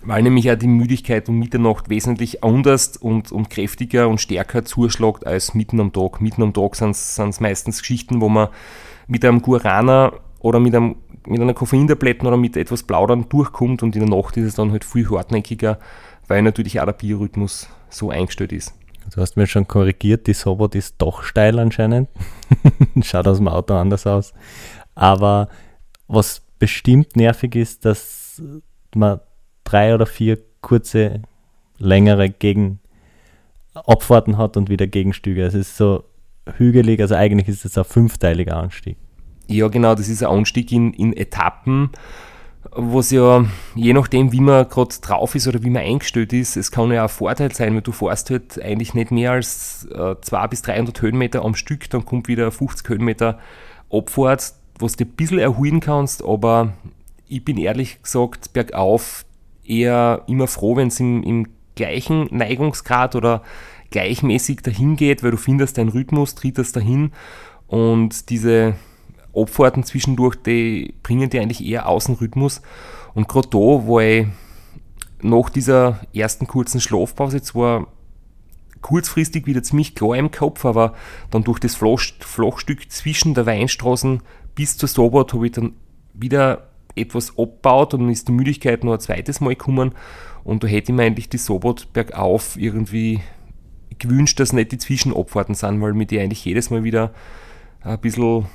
Weil 0.08 0.22
nämlich 0.22 0.50
auch 0.50 0.56
die 0.56 0.68
Müdigkeit 0.68 1.28
um 1.28 1.38
Mitternacht 1.38 1.90
wesentlich 1.90 2.42
anders 2.42 2.96
und, 2.96 3.30
und 3.30 3.50
kräftiger 3.50 4.08
und 4.08 4.22
stärker 4.22 4.64
zuschlägt 4.64 5.26
als 5.26 5.52
mitten 5.52 5.78
am 5.80 5.92
Tag. 5.92 6.22
Mitten 6.22 6.42
am 6.42 6.54
Tag 6.54 6.76
sind 6.76 6.92
es 6.92 7.40
meistens 7.40 7.80
Geschichten, 7.80 8.22
wo 8.22 8.30
man 8.30 8.48
mit 9.06 9.22
einem 9.22 9.42
Guarana 9.42 10.14
oder 10.40 10.60
mit, 10.60 10.74
einem, 10.74 10.96
mit 11.26 11.42
einer 11.42 11.52
Koffeintabletten 11.52 12.26
oder 12.26 12.38
mit 12.38 12.56
etwas 12.56 12.84
Plaudern 12.84 13.28
durchkommt 13.28 13.82
und 13.82 13.96
in 13.96 14.06
der 14.06 14.16
Nacht 14.16 14.38
ist 14.38 14.46
es 14.46 14.54
dann 14.54 14.72
halt 14.72 14.86
viel 14.86 15.10
hartnäckiger, 15.10 15.78
weil 16.26 16.40
natürlich 16.40 16.80
auch 16.80 16.86
der 16.86 16.92
Biorhythmus 16.92 17.68
so 17.90 18.08
eingestellt 18.08 18.52
ist. 18.52 18.72
Du 19.14 19.20
hast 19.20 19.36
mir 19.36 19.46
schon 19.46 19.68
korrigiert, 19.68 20.26
die 20.26 20.32
Sobot 20.32 20.74
ist 20.74 20.94
doch 20.96 21.22
steil 21.22 21.58
anscheinend. 21.58 22.08
Schaut 23.02 23.28
aus 23.28 23.36
dem 23.36 23.48
Auto 23.48 23.74
anders 23.74 24.06
aus. 24.06 24.32
Aber 24.94 25.50
was 26.06 26.40
bestimmt 26.58 27.14
nervig 27.14 27.56
ist, 27.56 27.84
dass 27.84 28.40
man 28.94 29.20
drei 29.68 29.94
oder 29.94 30.06
vier 30.06 30.38
kurze, 30.60 31.22
längere 31.78 32.30
Gegenabfahrten 32.30 34.38
hat 34.38 34.56
und 34.56 34.70
wieder 34.70 34.86
Gegenstüge. 34.86 35.42
Es 35.42 35.54
ist 35.54 35.76
so 35.76 36.04
hügelig, 36.56 37.00
also 37.00 37.14
eigentlich 37.14 37.48
ist 37.48 37.64
es 37.64 37.76
ein 37.76 37.84
fünfteiliger 37.84 38.56
Anstieg. 38.56 38.96
Ja, 39.46 39.68
genau, 39.68 39.94
das 39.94 40.08
ist 40.08 40.22
ein 40.22 40.30
Anstieg 40.30 40.72
in, 40.72 40.92
in 40.94 41.16
Etappen, 41.16 41.90
was 42.70 43.10
ja 43.10 43.44
je 43.74 43.92
nachdem, 43.92 44.32
wie 44.32 44.40
man 44.40 44.68
gerade 44.68 44.94
drauf 45.00 45.34
ist 45.34 45.46
oder 45.46 45.62
wie 45.62 45.70
man 45.70 45.82
eingestellt 45.82 46.32
ist, 46.32 46.56
es 46.56 46.70
kann 46.70 46.92
ja 46.92 47.04
ein 47.04 47.08
Vorteil 47.08 47.54
sein, 47.54 47.74
weil 47.74 47.82
du 47.82 47.92
fährst 47.92 48.30
halt 48.30 48.60
eigentlich 48.60 48.94
nicht 48.94 49.10
mehr 49.10 49.32
als 49.32 49.86
äh, 49.92 50.16
200 50.20 50.50
bis 50.50 50.62
300 50.62 51.00
Höhenmeter 51.00 51.44
am 51.44 51.54
Stück, 51.54 51.88
dann 51.90 52.04
kommt 52.04 52.28
wieder 52.28 52.50
50 52.50 52.88
Höhenmeter 52.88 53.38
Abfahrt, 53.90 54.52
was 54.78 54.96
du 54.96 55.04
ein 55.04 55.10
bisschen 55.10 55.38
erholen 55.38 55.80
kannst, 55.80 56.22
aber 56.22 56.74
ich 57.26 57.44
bin 57.44 57.58
ehrlich 57.58 58.02
gesagt 58.02 58.52
bergauf 58.52 59.24
eher 59.68 60.22
immer 60.26 60.46
froh, 60.46 60.76
wenn 60.76 60.88
es 60.88 61.00
im, 61.00 61.22
im 61.22 61.46
gleichen 61.76 62.28
Neigungsgrad 62.30 63.14
oder 63.14 63.42
gleichmäßig 63.90 64.62
dahin 64.62 64.96
geht, 64.96 65.22
weil 65.22 65.30
du 65.30 65.36
findest 65.36 65.78
deinen 65.78 65.90
Rhythmus, 65.90 66.34
trittst 66.34 66.76
dahin 66.76 67.12
und 67.66 68.30
diese 68.30 68.74
Abfahrten 69.34 69.84
zwischendurch, 69.84 70.36
die 70.36 70.94
bringen 71.02 71.30
dir 71.30 71.40
eigentlich 71.40 71.64
eher 71.64 71.88
Außenrhythmus. 71.88 72.62
Und 73.14 73.28
gerade 73.28 73.48
da, 73.48 73.58
wo 73.58 74.00
ich 74.00 74.26
nach 75.22 75.50
dieser 75.50 76.00
ersten 76.14 76.46
kurzen 76.46 76.80
Schlafpause 76.80 77.42
zwar 77.42 77.86
kurzfristig 78.80 79.46
wieder 79.46 79.62
ziemlich 79.62 79.94
klar 79.94 80.16
im 80.16 80.30
Kopf, 80.30 80.64
aber 80.64 80.94
dann 81.30 81.44
durch 81.44 81.58
das 81.58 81.74
Flachstück 81.74 82.90
zwischen 82.90 83.34
der 83.34 83.46
Weinstraßen 83.46 84.22
bis 84.54 84.76
zur 84.76 84.88
Sobot 84.88 85.32
habe 85.32 85.46
ich 85.46 85.52
dann 85.52 85.72
wieder 86.14 86.67
etwas 86.98 87.38
abbaut 87.38 87.94
und 87.94 88.00
dann 88.00 88.10
ist 88.10 88.28
die 88.28 88.32
Müdigkeit 88.32 88.84
noch 88.84 88.94
ein 88.94 89.00
zweites 89.00 89.40
Mal 89.40 89.50
gekommen 89.50 89.92
und 90.44 90.64
da 90.64 90.68
hätte 90.68 90.92
ich 90.92 90.96
mir 90.96 91.04
eigentlich 91.04 91.28
die 91.28 91.38
Sobot 91.38 91.92
bergauf 91.92 92.56
irgendwie 92.58 93.20
gewünscht, 93.98 94.38
dass 94.40 94.52
nicht 94.52 94.72
die 94.72 94.78
Zwischenabfahrten 94.78 95.54
sind, 95.54 95.80
weil 95.80 95.94
mir 95.94 96.06
die 96.06 96.20
eigentlich 96.20 96.44
jedes 96.44 96.70
Mal 96.70 96.84
wieder 96.84 97.12
ein 97.80 98.00
bisschen 98.00 98.46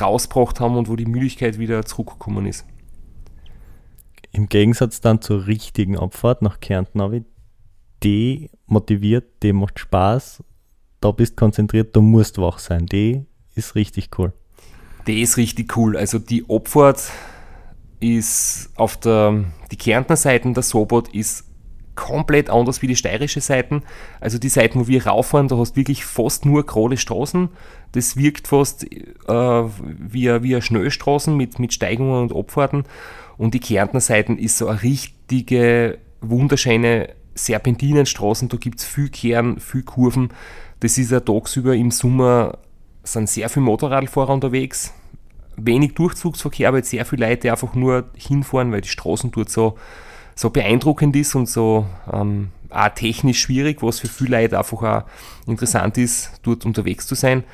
rausgebracht 0.00 0.60
haben 0.60 0.76
und 0.76 0.88
wo 0.88 0.96
die 0.96 1.06
Müdigkeit 1.06 1.58
wieder 1.58 1.84
zurückgekommen 1.84 2.46
ist. 2.46 2.66
Im 4.32 4.48
Gegensatz 4.48 5.00
dann 5.00 5.20
zur 5.20 5.46
richtigen 5.46 5.96
Abfahrt 5.96 6.42
nach 6.42 6.60
Kärnten 6.60 7.00
habe 7.00 7.18
ich 7.18 7.22
die 8.02 8.50
motiviert, 8.66 9.42
die 9.42 9.52
macht 9.52 9.78
Spaß, 9.78 10.42
da 11.00 11.10
bist 11.10 11.36
konzentriert, 11.36 11.94
du 11.94 12.00
musst 12.00 12.38
wach 12.38 12.58
sein. 12.58 12.86
Die 12.86 13.26
ist 13.54 13.74
richtig 13.74 14.18
cool. 14.18 14.32
Die 15.06 15.20
ist 15.20 15.36
richtig 15.36 15.76
cool. 15.76 15.96
Also 15.96 16.18
die 16.18 16.44
Abfahrt 16.48 17.10
ist 18.00 18.70
auf 18.76 18.96
der, 18.96 19.44
die 19.70 19.76
Kärntner 19.76 20.16
Seiten 20.16 20.54
der 20.54 20.62
Sobot 20.62 21.08
ist 21.08 21.44
komplett 21.94 22.50
anders 22.50 22.82
wie 22.82 22.86
die 22.86 22.96
steirische 22.96 23.40
Seiten. 23.40 23.82
Also 24.20 24.38
die 24.38 24.48
Seiten, 24.48 24.80
wo 24.80 24.88
wir 24.88 25.06
rauffahren, 25.06 25.48
da 25.48 25.56
hast 25.56 25.72
du 25.72 25.76
wirklich 25.76 26.04
fast 26.04 26.44
nur 26.44 26.66
gerade 26.66 26.96
Straßen. 26.96 27.48
Das 27.92 28.16
wirkt 28.16 28.48
fast 28.48 28.84
äh, 28.84 28.94
wie, 29.28 30.42
wie 30.42 30.54
eine 30.54 30.62
Schnellstraßen 30.62 31.36
mit, 31.36 31.58
mit 31.58 31.72
Steigungen 31.72 32.22
und 32.22 32.36
Abfahrten. 32.36 32.84
Und 33.36 33.54
die 33.54 33.60
Kärntner 33.60 34.00
Seiten 34.00 34.38
ist 34.38 34.58
so 34.58 34.66
eine 34.68 34.82
richtige, 34.82 35.98
wunderschöne 36.20 37.10
Serpentinenstraßen. 37.34 38.48
Da 38.48 38.56
gibt 38.56 38.80
es 38.80 38.84
viel 38.84 39.08
Kern, 39.08 39.60
viel 39.60 39.82
Kurven. 39.82 40.30
Das 40.80 40.98
ist 40.98 41.12
ja 41.12 41.20
tagsüber 41.20 41.74
im 41.74 41.90
Sommer 41.90 42.58
sind 43.04 43.28
sehr 43.28 43.48
viele 43.48 43.66
Motorradfahrer 43.66 44.32
unterwegs 44.32 44.92
wenig 45.56 45.94
Durchzugsverkehr, 45.94 46.68
aber 46.68 46.82
sehr 46.82 47.04
viele 47.04 47.28
Leute, 47.28 47.50
einfach 47.50 47.74
nur 47.74 48.10
hinfahren, 48.16 48.72
weil 48.72 48.80
die 48.80 48.88
Straßen 48.88 49.30
dort 49.30 49.50
so, 49.50 49.76
so 50.34 50.50
beeindruckend 50.50 51.14
ist 51.16 51.34
und 51.34 51.48
so 51.48 51.86
ähm, 52.12 52.48
auch 52.70 52.88
technisch 52.88 53.40
schwierig, 53.40 53.82
was 53.82 54.00
für 54.00 54.08
viele 54.08 54.42
Leute 54.42 54.58
einfach 54.58 54.82
auch 54.82 55.04
interessant 55.46 55.98
ist, 55.98 56.40
dort 56.42 56.64
unterwegs 56.64 57.06
zu 57.06 57.14
sein. 57.14 57.44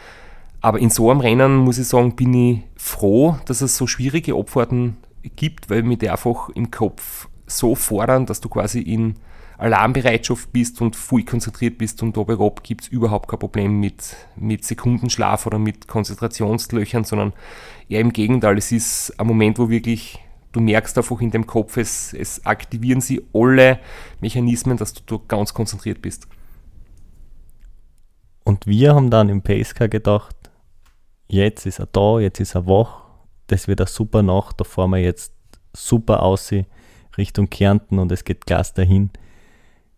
Aber 0.61 0.79
in 0.79 0.91
so 0.91 1.11
einem 1.11 1.21
Rennen, 1.21 1.57
muss 1.57 1.79
ich 1.79 1.89
sagen, 1.89 2.17
bin 2.17 2.35
ich 2.35 2.61
froh, 2.77 3.37
dass 3.47 3.61
es 3.61 3.77
so 3.77 3.87
schwierige 3.87 4.35
Abfahrten 4.35 4.97
gibt, 5.37 5.71
weil 5.71 5.83
mir 5.83 5.97
die 5.97 6.11
einfach 6.11 6.51
im 6.51 6.71
Kopf 6.71 7.29
so 7.47 7.75
fordern, 7.75 8.27
dass 8.27 8.41
du 8.41 8.49
quasi 8.49 8.81
in 8.81 9.17
Alarmbereitschaft 9.59 10.53
bist 10.53 10.81
und 10.81 10.97
voll 10.97 11.23
konzentriert 11.23 11.77
bist 11.77 12.03
und 12.03 12.17
dabei 12.17 12.37
gibt 12.63 12.83
es 12.83 12.89
überhaupt 12.89 13.29
kein 13.29 13.39
Problem 13.39 13.79
mit, 13.79 14.17
mit 14.37 14.65
Sekundenschlaf 14.65 15.47
oder 15.47 15.59
mit 15.59 15.87
Konzentrationslöchern, 15.87 17.05
sondern 17.05 17.35
eher 17.91 18.01
im 18.01 18.13
Gegenteil, 18.13 18.57
es 18.57 18.73
ist 18.73 19.19
ein 19.19 19.27
Moment, 19.27 19.59
wo 19.59 19.69
wirklich 19.69 20.19
du 20.53 20.61
merkst 20.61 20.97
einfach 20.97 21.21
in 21.21 21.31
dem 21.31 21.47
Kopf, 21.47 21.77
es, 21.77 22.13
es 22.13 22.45
aktivieren 22.47 23.01
sie 23.01 23.23
alle 23.33 23.81
Mechanismen, 24.21 24.77
dass 24.77 24.93
du, 24.95 25.03
du 25.07 25.19
ganz 25.27 25.53
konzentriert 25.55 26.01
bist. 26.01 26.27
Und 28.45 28.67
wir 28.67 28.95
haben 28.95 29.11
dann 29.11 29.29
im 29.29 29.43
Pacecar 29.43 29.89
gedacht, 29.89 30.37
jetzt 31.29 31.67
ist 31.67 31.79
er 31.79 31.87
da, 31.87 32.19
jetzt 32.19 32.41
ist 32.41 32.55
er 32.55 32.67
wach, 32.67 33.05
das 33.47 33.69
wird 33.69 33.81
eine 33.81 33.89
super 33.89 34.23
Nacht, 34.23 34.61
da 34.61 34.65
fahren 34.65 34.91
wir 34.91 34.99
jetzt 34.99 35.33
super 35.73 36.23
aus 36.23 36.53
Richtung 37.17 37.51
Kärnten 37.51 37.99
und 37.99 38.11
es 38.13 38.25
geht 38.25 38.47
Gas 38.47 38.75
dahin. 38.75 39.11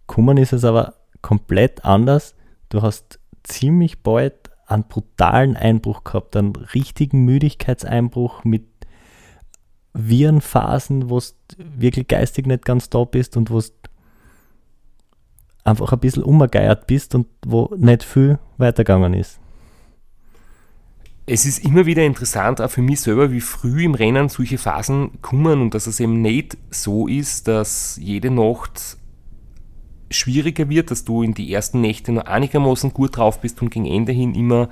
Kommen 0.07 0.37
ist 0.37 0.53
es 0.53 0.65
aber 0.65 0.95
komplett 1.23 1.85
anders. 1.85 2.35
Du 2.69 2.83
hast 2.83 3.21
ziemlich 3.43 4.03
bald 4.03 4.42
einen 4.73 4.85
brutalen 4.85 5.57
Einbruch 5.57 6.05
gehabt, 6.05 6.37
einen 6.37 6.55
richtigen 6.57 7.25
Müdigkeitseinbruch 7.25 8.45
mit 8.45 8.65
Virenphasen, 9.95 11.11
wo 11.11 11.19
du 11.19 11.25
wirklich 11.77 12.09
geistig 12.09 12.47
nicht 12.47 12.65
ganz 12.65 12.91
da 12.91 13.05
bist 13.05 13.37
und 13.37 13.51
wo 13.51 13.61
du 13.61 13.69
einfach 15.65 15.93
ein 15.93 16.01
bisschen 16.01 16.23
umgegeiert 16.23 16.87
bist 16.87 17.15
und 17.15 17.27
wo 17.47 17.71
nicht 17.77 18.03
viel 18.03 18.39
weitergegangen 18.59 19.15
ist. 19.15 19.39
Es 21.25 21.47
ist 21.47 21.65
immer 21.65 21.87
wieder 21.87 22.03
interessant, 22.03 22.61
auch 22.61 22.71
für 22.71 22.83
mich 22.83 23.01
selber, 23.01 23.31
wie 23.31 23.41
früh 23.41 23.85
im 23.85 23.95
Rennen 23.95 24.29
solche 24.29 24.59
Phasen 24.59 25.23
kommen 25.23 25.61
und 25.61 25.73
dass 25.73 25.87
es 25.87 26.01
eben 26.01 26.21
nicht 26.21 26.59
so 26.71 27.07
ist, 27.07 27.47
dass 27.47 27.97
jede 28.01 28.31
Nacht 28.31 28.97
schwieriger 30.13 30.69
wird, 30.69 30.91
dass 30.91 31.05
du 31.05 31.23
in 31.23 31.35
die 31.35 31.53
ersten 31.53 31.81
Nächte 31.81 32.13
noch 32.13 32.25
einigermaßen 32.25 32.93
gut 32.93 33.17
drauf 33.17 33.41
bist 33.41 33.61
und 33.63 33.71
gegen 33.71 33.87
Ende 33.87 34.13
hin 34.13 34.35
immer, 34.35 34.69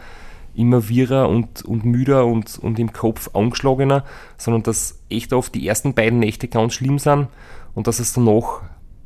immer 0.55 0.89
wirrer 0.89 1.29
und, 1.29 1.63
und 1.63 1.85
müder 1.85 2.27
und, 2.27 2.59
und 2.59 2.79
im 2.79 2.93
Kopf 2.93 3.31
angeschlagener, 3.35 4.05
sondern 4.37 4.63
dass 4.63 5.01
echt 5.09 5.33
oft 5.33 5.55
die 5.55 5.67
ersten 5.67 5.95
beiden 5.95 6.19
Nächte 6.19 6.49
ganz 6.49 6.75
schlimm 6.75 6.99
sind 6.99 7.29
und 7.75 7.87
dass 7.87 7.99
es 7.99 8.13
danach 8.13 8.63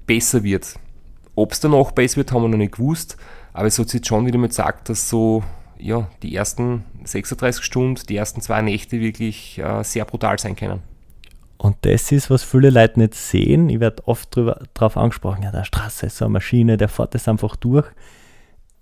besser 0.07 0.43
wird. 0.43 0.79
Ob 1.35 1.53
es 1.53 1.61
danach 1.61 1.93
besser 1.93 2.19
wird, 2.19 2.33
haben 2.33 2.43
wir 2.43 2.49
noch 2.49 2.59
nicht 2.59 2.76
gewusst, 2.76 3.17
aber 3.53 3.67
es 3.67 3.79
hat 3.79 3.88
sich 3.88 4.07
schon 4.07 4.26
wieder 4.26 4.38
mal 4.38 4.49
gesagt, 4.49 4.88
dass 4.88 5.09
so 5.09 5.43
ja, 5.79 6.09
die 6.23 6.35
ersten 6.35 6.85
36 7.05 7.64
Stunden, 7.64 8.00
die 8.09 8.17
ersten 8.17 8.41
zwei 8.41 8.62
Nächte 8.62 9.00
wirklich 9.00 9.59
äh, 9.59 9.83
sehr 9.83 10.05
brutal 10.05 10.38
sein 10.38 10.57
können. 10.57 10.81
Und 11.64 11.78
das 11.80 12.12
ist, 12.12 12.28
was 12.28 12.44
viele 12.44 12.68
Leute 12.68 13.00
nicht 13.00 13.14
sehen. 13.14 13.71
Ich 13.71 13.80
werde 13.80 14.06
oft 14.06 14.37
darauf 14.37 14.99
angesprochen, 14.99 15.44
ja, 15.44 15.50
der 15.50 15.64
Straße 15.64 16.04
ist 16.04 16.18
so 16.18 16.26
eine 16.26 16.33
Maschine, 16.33 16.76
der 16.76 16.90
fährt 16.90 17.14
das 17.14 17.26
einfach 17.26 17.56
durch. 17.56 17.87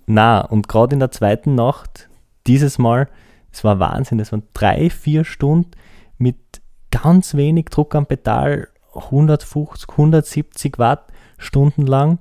Na, 0.07 0.41
und 0.41 0.67
gerade 0.67 0.95
in 0.95 0.99
der 0.99 1.13
zweiten 1.13 1.55
Nacht, 1.55 2.09
dieses 2.49 2.79
Mal, 2.79 3.09
es 3.53 3.63
war 3.63 3.79
Wahnsinn, 3.79 4.19
es 4.19 4.33
waren 4.33 4.43
drei, 4.53 4.91
vier 4.91 5.25
Stunden 5.25 5.71
mit 6.19 6.61
ganz 6.91 7.37
wenig 7.37 7.67
Druck 7.67 7.95
am 7.95 8.07
Pedal, 8.07 8.67
150, 8.97 9.89
170 9.89 10.81
Watt 10.81 11.05
stundenlang. 11.39 12.19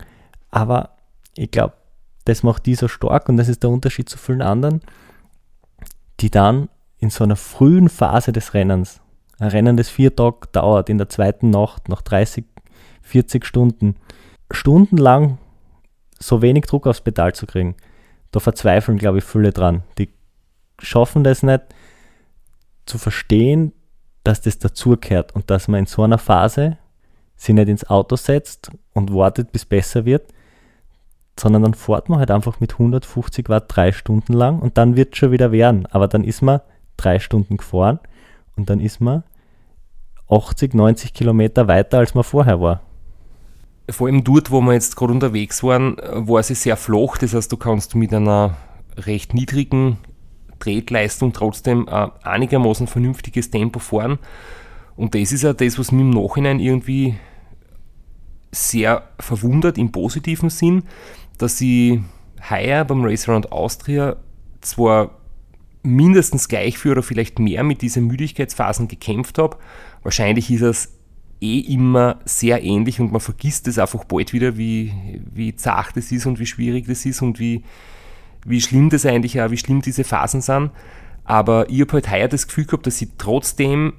Aber 0.51 0.91
ich 1.33 1.49
glaube, 1.49 1.73
das 2.25 2.43
macht 2.43 2.67
die 2.67 2.75
so 2.75 2.87
stark 2.87 3.29
und 3.29 3.37
das 3.37 3.49
ist 3.49 3.63
der 3.63 3.71
Unterschied 3.71 4.09
zu 4.09 4.19
vielen 4.19 4.43
anderen, 4.43 4.81
die 6.19 6.29
dann 6.29 6.69
in 6.99 7.09
so 7.09 7.23
einer 7.23 7.35
frühen 7.35 7.89
Phase 7.89 8.31
des 8.31 8.53
Rennens, 8.53 9.01
ein 9.41 9.49
Rennen, 9.49 9.75
das 9.75 9.89
vier 9.89 10.15
Tage 10.15 10.47
dauert, 10.51 10.87
in 10.87 10.99
der 10.99 11.09
zweiten 11.09 11.49
Nacht, 11.49 11.89
nach 11.89 12.03
30, 12.03 12.45
40 13.01 13.43
Stunden, 13.43 13.95
stundenlang 14.51 15.39
so 16.19 16.43
wenig 16.43 16.65
Druck 16.65 16.85
aufs 16.85 17.01
Pedal 17.01 17.33
zu 17.33 17.47
kriegen, 17.47 17.75
da 18.31 18.39
verzweifeln, 18.39 18.99
glaube 18.99 19.17
ich, 19.17 19.23
viele 19.23 19.51
dran. 19.51 19.81
Die 19.97 20.09
schaffen 20.79 21.23
das 21.23 21.41
nicht 21.41 21.61
zu 22.85 22.99
verstehen, 22.99 23.73
dass 24.23 24.41
das 24.41 24.59
dazugehört 24.59 25.33
und 25.33 25.49
dass 25.49 25.67
man 25.67 25.81
in 25.81 25.85
so 25.87 26.03
einer 26.03 26.19
Phase 26.19 26.77
sich 27.35 27.55
nicht 27.55 27.67
ins 27.67 27.89
Auto 27.89 28.17
setzt 28.17 28.69
und 28.93 29.11
wartet, 29.11 29.51
bis 29.51 29.65
besser 29.65 30.05
wird, 30.05 30.31
sondern 31.39 31.63
dann 31.63 31.73
fährt 31.73 32.09
man 32.09 32.19
halt 32.19 32.29
einfach 32.29 32.59
mit 32.59 32.73
150 32.73 33.49
Watt 33.49 33.65
drei 33.67 33.91
Stunden 33.91 34.33
lang 34.33 34.59
und 34.59 34.77
dann 34.77 34.95
wird 34.95 35.13
es 35.13 35.17
schon 35.17 35.31
wieder 35.31 35.51
werden. 35.51 35.87
Aber 35.87 36.07
dann 36.07 36.23
ist 36.23 36.43
man 36.43 36.61
drei 36.97 37.17
Stunden 37.17 37.57
gefahren 37.57 37.99
und 38.55 38.69
dann 38.69 38.79
ist 38.79 39.01
man 39.01 39.23
80, 40.31 40.73
90 40.73 41.13
Kilometer 41.13 41.67
weiter, 41.67 41.99
als 41.99 42.15
man 42.15 42.23
vorher 42.23 42.61
war. 42.61 42.81
Vor 43.89 44.07
allem 44.07 44.23
dort, 44.23 44.51
wo 44.51 44.61
wir 44.61 44.73
jetzt 44.73 44.95
gerade 44.95 45.11
unterwegs 45.11 45.63
waren, 45.63 45.97
war 45.97 46.41
sie 46.43 46.55
sehr 46.55 46.77
flach. 46.77 47.17
Das 47.17 47.33
heißt, 47.33 47.51
du 47.51 47.57
kannst 47.57 47.95
mit 47.95 48.13
einer 48.13 48.55
recht 48.95 49.33
niedrigen 49.33 49.97
Tretleistung 50.59 51.33
trotzdem 51.33 51.87
äh, 51.87 52.07
einigermaßen 52.23 52.87
vernünftiges 52.87 53.51
Tempo 53.51 53.79
fahren. 53.79 54.19
Und 54.95 55.15
das 55.15 55.31
ist 55.31 55.43
ja 55.43 55.53
das, 55.53 55.77
was 55.77 55.91
mir 55.91 56.01
im 56.01 56.11
Nachhinein 56.11 56.59
irgendwie 56.59 57.15
sehr 58.51 59.03
verwundert 59.19 59.77
im 59.77 59.91
positiven 59.91 60.49
Sinn, 60.49 60.83
dass 61.37 61.59
ich 61.61 61.99
heuer 62.49 62.85
beim 62.85 63.03
Race 63.03 63.27
Around 63.27 63.51
Austria 63.51 64.17
zwar 64.61 65.20
mindestens 65.83 66.47
gleich 66.47 66.77
für 66.77 66.91
oder 66.91 67.03
vielleicht 67.03 67.39
mehr 67.39 67.63
mit 67.63 67.81
diesen 67.81 68.07
Müdigkeitsphasen 68.07 68.87
gekämpft 68.87 69.37
habe. 69.37 69.57
Wahrscheinlich 70.03 70.51
ist 70.51 70.61
es 70.61 70.97
eh 71.41 71.59
immer 71.59 72.19
sehr 72.23 72.63
ähnlich 72.63 72.99
und 72.99 73.11
man 73.11 73.21
vergisst 73.21 73.67
es 73.67 73.79
einfach 73.79 74.03
bald 74.03 74.31
wieder, 74.31 74.57
wie, 74.57 74.93
wie 75.33 75.55
zart 75.55 75.97
es 75.97 76.11
ist 76.11 76.25
und 76.27 76.39
wie 76.39 76.45
schwierig 76.45 76.85
das 76.87 77.05
ist 77.05 77.21
und 77.21 77.39
wie, 77.39 77.63
wie 78.45 78.61
schlimm 78.61 78.89
das 78.89 79.05
eigentlich 79.05 79.41
auch, 79.41 79.49
wie 79.49 79.57
schlimm 79.57 79.81
diese 79.81 80.03
Phasen 80.03 80.41
sind. 80.41 80.71
Aber 81.23 81.69
ich 81.69 81.81
habe 81.81 81.93
halt 81.93 82.11
heuer 82.11 82.27
das 82.27 82.47
Gefühl 82.47 82.65
gehabt, 82.65 82.85
dass 82.85 83.01
ich 83.01 83.09
trotzdem 83.17 83.93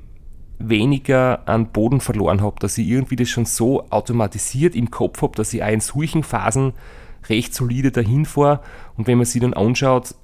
weniger 0.59 1.49
an 1.49 1.73
Boden 1.73 2.01
verloren 2.01 2.41
habe, 2.41 2.57
dass 2.61 2.79
ich 2.79 2.87
irgendwie 2.87 3.17
das 3.17 3.29
schon 3.29 3.45
so 3.45 3.89
automatisiert 3.91 4.77
im 4.77 4.91
Kopf 4.91 5.23
habe, 5.23 5.35
dass 5.35 5.53
ich 5.53 5.62
auch 5.62 5.69
in 5.69 5.81
solchen 5.81 6.23
Phasen 6.23 6.73
recht 7.29 7.55
solide 7.55 7.91
dahin 7.91 8.25
fahre. 8.25 8.61
Und 8.97 9.07
wenn 9.07 9.19
man 9.19 9.25
sich 9.25 9.41
dann 9.41 9.55
anschaut, 9.55 10.15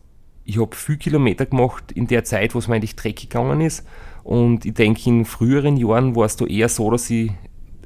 ich 0.48 0.58
habe 0.58 0.74
viel 0.74 0.96
Kilometer 0.96 1.44
gemacht 1.44 1.92
in 1.92 2.06
der 2.06 2.24
Zeit, 2.24 2.54
wo 2.54 2.58
es 2.58 2.68
mir 2.68 2.76
eigentlich 2.76 2.96
dreckig 2.96 3.28
gegangen 3.28 3.60
ist. 3.60 3.86
Und 4.24 4.64
ich 4.64 4.72
denke, 4.72 5.10
in 5.10 5.26
früheren 5.26 5.76
Jahren 5.76 6.16
war 6.16 6.24
es 6.24 6.36
da 6.36 6.46
eher 6.46 6.70
so, 6.70 6.90
dass 6.90 7.10
ich 7.10 7.32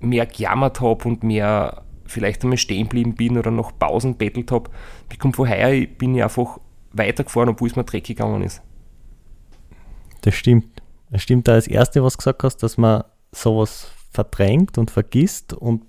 mehr 0.01 0.27
gejammert 0.27 0.81
habe 0.81 1.09
und 1.09 1.25
mehr 1.25 1.83
vielleicht 2.07 2.45
einmal 2.45 2.59
stehen 2.59 2.85
geblieben 2.85 3.17
bin 3.17 3.37
oder 3.37 3.51
noch 3.51 3.77
Pausen 3.77 4.17
bettelt 4.17 4.53
habe. 4.53 4.71
Ich 5.11 5.19
komme 5.19 5.35
vorher, 5.35 5.87
bin 5.87 6.15
ich 6.15 6.23
einfach 6.23 6.61
weitergefahren, 6.93 7.49
obwohl 7.49 7.69
es 7.69 7.75
mir 7.75 7.83
dreckig 7.83 8.17
gegangen 8.17 8.45
ist. 8.45 8.63
Das 10.21 10.37
stimmt. 10.37 10.83
Es 11.11 11.23
stimmt 11.25 11.49
da 11.49 11.57
das 11.57 11.67
Erste, 11.67 12.05
was 12.05 12.13
du 12.13 12.19
gesagt 12.19 12.45
hast, 12.45 12.59
dass 12.59 12.79
man 12.79 13.03
sowas 13.33 13.91
verdrängt 14.13 14.79
und 14.79 14.93
vergisst 14.93 15.53
und 15.53 15.83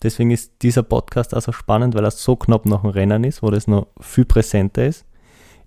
deswegen 0.00 0.30
ist 0.30 0.62
dieser 0.62 0.84
Podcast 0.84 1.34
auch 1.34 1.42
so 1.42 1.50
spannend, 1.50 1.96
weil 1.96 2.04
er 2.04 2.12
so 2.12 2.36
knapp 2.36 2.66
nach 2.66 2.82
dem 2.82 2.90
Rennen 2.90 3.24
ist, 3.24 3.42
wo 3.42 3.50
das 3.50 3.66
noch 3.66 3.88
viel 4.00 4.26
präsenter 4.26 4.86
ist. 4.86 5.06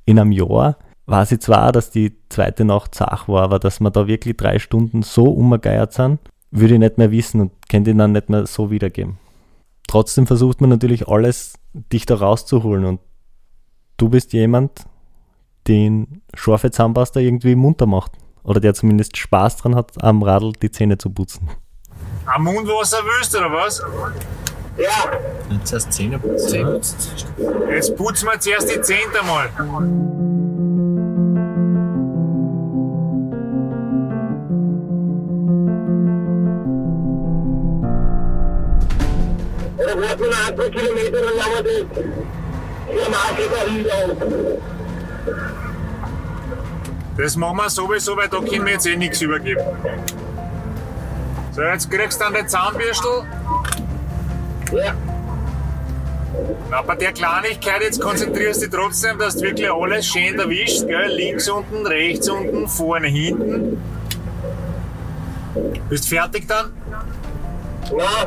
In 0.06 0.20
einem 0.20 0.32
Jahr 0.32 0.78
weiß 1.06 1.34
ich 1.34 1.40
zwar, 1.40 1.72
dass 1.72 1.92
die 1.92 2.18
zweite 2.30 2.66
Nacht 2.66 2.96
zach 2.96 3.28
war, 3.28 3.44
aber 3.44 3.60
dass 3.60 3.80
wir 3.80 3.92
da 3.92 4.08
wirklich 4.08 4.38
drei 4.38 4.60
Stunden 4.60 5.02
so 5.02 5.26
umgegeiert 5.26 5.94
sind, 5.94 6.20
würde 6.52 6.76
ich 6.76 6.80
nicht 6.80 6.98
mehr 6.98 7.12
wissen 7.12 7.42
und 7.42 7.52
könnte 7.70 7.92
ihn 7.92 7.98
dann 7.98 8.12
nicht 8.12 8.30
mehr 8.30 8.46
so 8.46 8.72
wiedergeben. 8.72 9.18
Trotzdem 9.88 10.28
versucht 10.28 10.62
man 10.62 10.70
natürlich 10.70 11.08
alles, 11.08 11.56
dich 11.74 12.06
da 12.06 12.16
rauszuholen 12.16 12.86
und 12.86 13.00
du 13.98 14.10
bist 14.10 14.34
jemand, 14.34 14.86
den 15.68 16.22
scharfe 16.34 16.72
Zahnpasta 16.72 17.20
irgendwie 17.20 17.56
munter 17.56 17.86
macht 17.86 18.14
oder 18.44 18.60
der 18.60 18.74
zumindest 18.74 19.18
Spaß 19.18 19.58
dran 19.58 19.76
hat, 19.76 20.04
am 20.04 20.24
Radl 20.24 20.54
die 20.54 20.72
Zähne 20.72 20.98
zu 20.98 21.10
putzen. 21.10 21.50
Am 22.26 22.44
Mundwasser 22.44 22.98
willst 23.04 23.34
du, 23.34 23.40
oder 23.40 23.52
was? 23.52 23.82
Ja. 24.78 25.12
Jetzt 25.52 25.74
erst 25.74 25.94
Zähne 25.94 26.18
putzen. 26.18 26.82
Jetzt 27.70 27.96
putzen 27.96 28.28
wir 28.28 28.40
zuerst 28.40 28.74
die 28.74 28.82
Zähne 28.82 29.20
einmal. 29.20 29.50
Oder 39.78 40.02
warten 40.02 40.22
wir 40.22 40.30
noch 40.30 40.48
ein 40.48 40.56
paar 40.56 40.70
Kilometer, 40.70 41.22
dann 41.22 41.38
machen 41.38 41.52
wir 41.56 41.64
das. 41.64 41.86
Die 42.90 43.10
Marke 43.12 43.44
dahinter. 43.52 44.16
Das 47.18 47.36
machen 47.36 47.58
wir 47.58 47.70
sowieso, 47.70 48.18
weil 48.18 48.28
da 48.28 48.38
können 48.40 48.66
wir 48.66 48.74
jetzt 48.74 48.88
eh 48.88 48.96
nichts 48.96 49.22
übergeben. 49.22 49.62
So, 51.52 51.62
jetzt 51.62 51.92
kriegst 51.92 52.20
du 52.20 52.24
dann 52.24 52.34
den 52.34 52.48
Zahnbürstel. 52.48 53.24
Ja. 54.74 54.94
Na, 56.72 56.82
bei 56.82 56.96
der 56.96 57.12
Kleinigkeit 57.14 57.82
jetzt 57.82 58.02
konzentrierst 58.02 58.64
du 58.64 58.68
dich 58.68 58.76
trotzdem, 58.76 59.20
dass 59.20 59.36
du 59.36 59.44
wirklich 59.44 59.72
alles 59.72 60.08
schön 60.08 60.40
erwischst, 60.40 60.88
gell? 60.88 61.12
Links 61.12 61.48
unten, 61.48 61.86
rechts 61.86 62.28
unten, 62.28 62.68
vorne, 62.68 63.08
hinten. 63.08 63.82
Bist 65.90 66.10
fertig 66.10 66.48
dann? 66.48 66.74
Ja. 67.96 68.26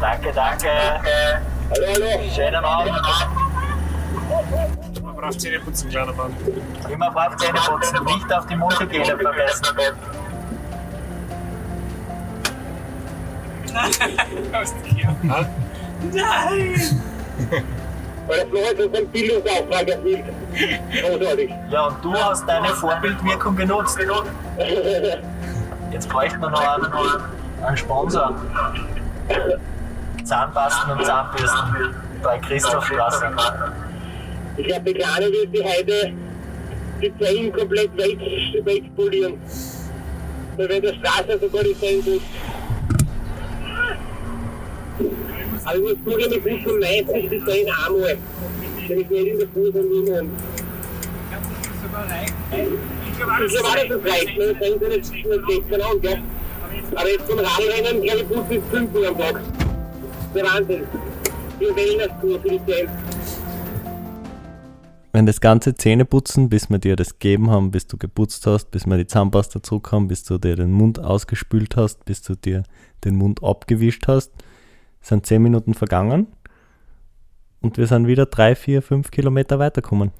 Danke, 0.00 0.32
danke. 0.34 0.68
Hallo, 1.70 1.86
hallo. 1.92 2.30
Schönen 2.34 2.64
Abend. 2.64 3.49
Man 5.30 5.36
braucht 5.36 5.42
Zähne 5.42 5.60
putzen, 5.60 5.90
kleiner 5.90 6.12
Mann. 6.12 6.36
Immer 6.90 7.10
brav 7.12 7.36
Zähne 7.36 7.60
putzen, 7.60 8.04
nicht 8.04 8.32
auf 8.32 8.46
die 8.46 8.56
Mundhygiene 8.56 9.16
vergessen. 9.16 9.66
Weil 18.26 18.36
der 18.38 18.46
Flo 18.48 18.58
hat 18.58 18.76
so 18.76 18.82
einen 18.92 19.08
Bildungsauftrag 19.08 19.88
erfüllt. 19.88 20.24
Großartig. 21.00 21.54
Ja, 21.70 21.86
und 21.86 22.04
du 22.04 22.14
hast 22.14 22.48
deine 22.48 22.68
Vorbildwirkung 22.68 23.54
genutzt. 23.54 24.00
Jetzt 25.92 26.08
bräuchten 26.08 26.40
wir 26.40 26.50
noch 26.50 26.60
einen, 26.60 26.92
einen 27.64 27.76
Sponsor. 27.76 28.34
Zahnpasten 30.24 30.90
und 30.90 31.06
Zahnbürsten 31.06 31.94
bei 32.20 32.38
Christophstraße. 32.38 33.32
Ich 34.60 34.66
die 34.66 34.94
Kleine 34.94 35.26
wird 35.32 35.54
die 35.54 35.64
heute 35.64 36.12
die 37.00 37.12
Zellen 37.18 37.52
komplett 37.52 37.96
weg, 37.96 38.18
wegpolieren. 38.64 39.34
Da 40.58 40.68
wird 40.68 40.84
der 40.84 40.94
Straße 40.94 41.38
sogar 41.40 41.64
die 41.64 41.78
Zellen 41.80 42.04
gut. 42.04 42.20
Aber 45.64 45.76
ich 45.76 45.82
muss 45.82 45.96
zugeben, 46.04 46.34
ich 46.34 46.42
bin 46.42 46.60
schon 46.60 46.78
meistens 46.78 47.30
die 47.30 47.44
Zellen 47.44 47.68
einmal. 47.86 48.18
Wenn 48.86 49.00
ich 49.00 49.08
nicht 49.08 49.26
in 49.26 49.38
der 49.38 49.48
Fuß 49.48 49.74
und 49.74 50.08
in 50.08 50.30
Ich 53.06 53.16
glaube, 53.16 53.48
das 53.48 54.12
reicht. 54.12 54.38
Ne? 54.38 54.54
Das 54.54 54.68
sind 54.68 54.88
nicht 54.88 55.24
nicht 55.24 55.68
16 55.70 55.82
an, 55.82 56.00
gell? 56.02 56.22
Aber 56.94 57.08
jetzt 57.08 57.26
zum 57.26 57.38
Radrennen, 57.38 58.02
glaube 58.02 58.20
ich, 58.20 58.28
gut 58.28 58.48
bis 58.48 58.60
5 58.70 58.94
Uhr 58.94 59.08
am 59.08 59.18
Tag. 59.18 59.40
Der 60.34 60.44
Wahnsinn. 60.44 60.82
Wir 61.58 61.76
wählen 61.76 61.98
das 61.98 62.10
für 62.20 62.38
die 62.48 62.60
Zellen. 62.66 63.09
Wenn 65.12 65.26
das 65.26 65.40
ganze 65.40 65.74
Zähneputzen, 65.74 66.48
bis 66.48 66.70
wir 66.70 66.78
dir 66.78 66.94
das 66.94 67.18
gegeben 67.18 67.50
haben, 67.50 67.72
bis 67.72 67.86
du 67.88 67.96
geputzt 67.96 68.46
hast, 68.46 68.70
bis 68.70 68.86
wir 68.86 68.96
die 68.96 69.08
Zahnpasta 69.08 69.60
zurück 69.62 69.90
haben, 69.90 70.06
bis 70.06 70.22
du 70.22 70.38
dir 70.38 70.54
den 70.54 70.70
Mund 70.70 71.00
ausgespült 71.00 71.76
hast, 71.76 72.04
bis 72.04 72.22
du 72.22 72.36
dir 72.36 72.62
den 73.04 73.16
Mund 73.16 73.42
abgewischt 73.42 74.06
hast, 74.06 74.30
sind 75.00 75.26
10 75.26 75.42
Minuten 75.42 75.74
vergangen 75.74 76.28
und 77.60 77.76
wir 77.76 77.88
sind 77.88 78.06
wieder 78.06 78.26
3, 78.26 78.54
4, 78.54 78.82
5 78.82 79.10
Kilometer 79.10 79.58
weitergekommen. 79.58 80.12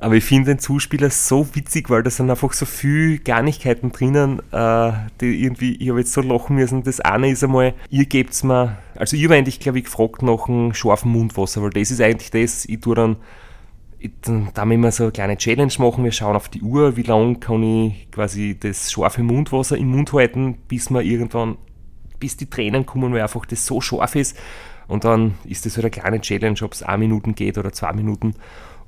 Aber 0.00 0.14
ich 0.14 0.24
finde 0.24 0.52
den 0.52 0.58
Zuspieler 0.60 1.10
so 1.10 1.54
witzig, 1.54 1.90
weil 1.90 2.04
da 2.04 2.10
sind 2.10 2.30
einfach 2.30 2.52
so 2.52 2.66
viele 2.66 3.18
Kleinigkeiten 3.18 3.90
drinnen, 3.90 4.40
äh, 4.52 4.92
die 5.20 5.42
irgendwie, 5.42 5.74
ich 5.74 5.88
habe 5.88 5.98
jetzt 5.98 6.12
so 6.12 6.20
lachen 6.20 6.54
müssen. 6.54 6.84
Das 6.84 7.00
eine 7.00 7.30
ist 7.30 7.42
einmal, 7.42 7.74
ihr 7.90 8.06
gebt 8.06 8.44
mir, 8.44 8.78
also 8.94 9.16
ihr 9.16 9.28
habt 9.28 9.36
eigentlich, 9.36 9.58
glaube 9.58 9.78
ich, 9.78 9.84
gefragt 9.84 10.22
nach 10.22 10.48
einem 10.48 10.72
scharfen 10.72 11.10
Mundwasser, 11.10 11.62
weil 11.62 11.70
das 11.70 11.90
ist 11.90 12.00
eigentlich 12.00 12.30
das, 12.30 12.64
ich 12.64 12.80
tue 12.80 12.94
dann, 12.94 13.16
dann 14.22 14.50
da 14.54 14.64
wir 14.64 14.92
so 14.92 15.04
eine 15.04 15.12
kleine 15.12 15.36
Challenge 15.36 15.72
machen, 15.78 16.04
wir 16.04 16.12
schauen 16.12 16.36
auf 16.36 16.48
die 16.48 16.62
Uhr, 16.62 16.96
wie 16.96 17.02
lange 17.02 17.36
kann 17.36 17.62
ich 17.62 18.10
quasi 18.10 18.56
das 18.58 18.92
scharfe 18.92 19.22
Mundwasser 19.22 19.76
im 19.76 19.88
Mund 19.88 20.12
halten, 20.12 20.58
bis 20.68 20.90
wir 20.90 21.02
irgendwann, 21.02 21.58
bis 22.20 22.36
die 22.36 22.48
Tränen 22.48 22.86
kommen, 22.86 23.12
weil 23.12 23.22
einfach 23.22 23.44
das 23.46 23.66
so 23.66 23.80
scharf 23.80 24.14
ist. 24.14 24.36
Und 24.86 25.04
dann 25.04 25.34
ist 25.44 25.66
das 25.66 25.76
halt 25.76 25.84
eine 25.84 25.90
kleine 25.90 26.20
Challenge, 26.20 26.58
ob 26.62 26.72
es 26.72 26.82
eine 26.82 26.98
Minuten 26.98 27.34
geht 27.34 27.58
oder 27.58 27.72
zwei 27.72 27.92
Minuten. 27.92 28.34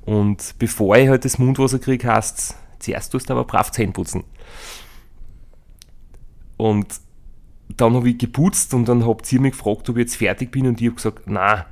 Und 0.05 0.55
bevor 0.57 0.95
ich 0.95 1.09
halt 1.09 1.25
das 1.25 1.37
Mundwasser 1.37 1.79
kriege, 1.79 2.07
heißt 2.07 2.55
zuerst 2.79 3.11
tust 3.11 3.29
du 3.29 3.33
aber 3.33 3.43
brav 3.43 3.71
Zähne 3.71 3.91
putzen. 3.91 4.23
Und 6.57 7.01
dann 7.77 7.95
habe 7.95 8.09
ich 8.09 8.17
geputzt 8.17 8.73
und 8.73 8.87
dann 8.87 9.05
habt 9.05 9.31
ihr 9.31 9.41
mich 9.41 9.51
gefragt, 9.51 9.89
ob 9.89 9.97
ich 9.97 10.01
jetzt 10.01 10.15
fertig 10.15 10.51
bin 10.51 10.67
und 10.67 10.81
ich 10.81 10.87
habe 10.87 10.95
gesagt, 10.95 11.23
na, 11.25 11.65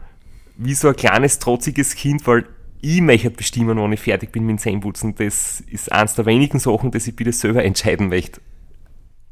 wie 0.58 0.74
so 0.74 0.90
ein 0.90 0.96
kleines, 0.96 1.40
trotziges 1.40 1.96
Kind, 1.96 2.26
weil 2.28 2.46
ich 2.82 3.02
möchte 3.02 3.30
bestimmen, 3.30 3.78
wann 3.78 3.92
ich 3.92 4.00
fertig 4.00 4.32
bin 4.32 4.46
mit 4.46 4.58
dem 4.58 4.60
Zähneputzen. 4.60 5.16
Das 5.16 5.62
ist 5.62 5.92
eines 5.92 6.16
der 6.16 6.26
wenigen 6.26 6.60
Sachen, 6.60 6.92
dass 6.92 7.08
ich 7.08 7.16
bitte 7.16 7.34
selber 7.34 7.64
entscheiden 7.64 8.10
möchte. 8.10 8.42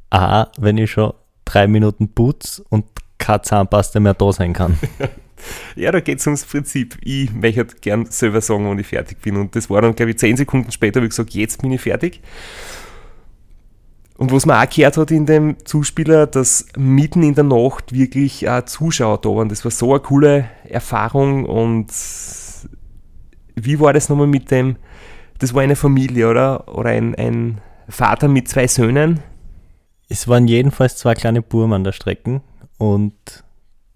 Ah, 0.09 0.47
wenn 0.57 0.77
ich 0.77 0.91
schon 0.91 1.13
drei 1.45 1.67
Minuten 1.67 2.09
putz 2.13 2.61
und 2.69 2.85
keine 3.17 3.41
Zahnpasta 3.41 3.99
mehr 3.99 4.13
da 4.13 4.31
sein 4.31 4.53
kann. 4.53 4.77
Ja, 5.75 5.91
da 5.91 5.99
geht 5.99 6.19
es 6.19 6.25
ums 6.25 6.45
Prinzip. 6.45 6.97
Ich 7.03 7.31
möchte 7.31 7.59
halt 7.59 7.81
gern 7.81 8.05
selber 8.09 8.41
sagen, 8.41 8.67
wann 8.67 8.79
ich 8.79 8.87
fertig 8.87 9.21
bin. 9.21 9.37
Und 9.37 9.55
das 9.55 9.69
war 9.69 9.81
dann, 9.81 9.95
glaube 9.95 10.11
ich, 10.11 10.17
zehn 10.17 10.35
Sekunden 10.35 10.71
später, 10.71 11.01
ich 11.03 11.09
gesagt, 11.09 11.29
jetzt 11.35 11.61
bin 11.61 11.71
ich 11.71 11.81
fertig. 11.81 12.21
Und 14.17 14.31
was 14.31 14.47
man 14.47 14.65
auch 14.65 14.69
gehört 14.69 14.97
hat 14.97 15.11
in 15.11 15.27
dem 15.27 15.57
Zuspieler, 15.63 16.25
dass 16.25 16.65
mitten 16.75 17.21
in 17.21 17.35
der 17.35 17.43
Nacht 17.43 17.93
wirklich 17.93 18.47
Zuschauer 18.65 19.19
da 19.19 19.29
waren. 19.29 19.49
Das 19.49 19.63
war 19.63 19.71
so 19.71 19.91
eine 19.91 19.99
coole 19.99 20.49
Erfahrung. 20.63 21.45
Und 21.45 21.91
wie 23.59 23.79
war 23.79 23.93
das 23.93 24.09
nochmal 24.09 24.27
mit 24.27 24.51
dem, 24.51 24.77
das 25.39 25.53
war 25.53 25.61
eine 25.61 25.75
Familie, 25.75 26.29
oder? 26.29 26.67
Oder 26.73 26.91
ein, 26.91 27.15
ein 27.15 27.61
Vater 27.89 28.27
mit 28.27 28.47
zwei 28.47 28.67
Söhnen? 28.67 29.19
Es 30.09 30.27
waren 30.27 30.47
jedenfalls 30.47 30.97
zwei 30.97 31.15
kleine 31.15 31.41
Burmen 31.41 31.73
an 31.73 31.83
der 31.83 31.91
Strecke 31.91 32.41
und 32.77 33.13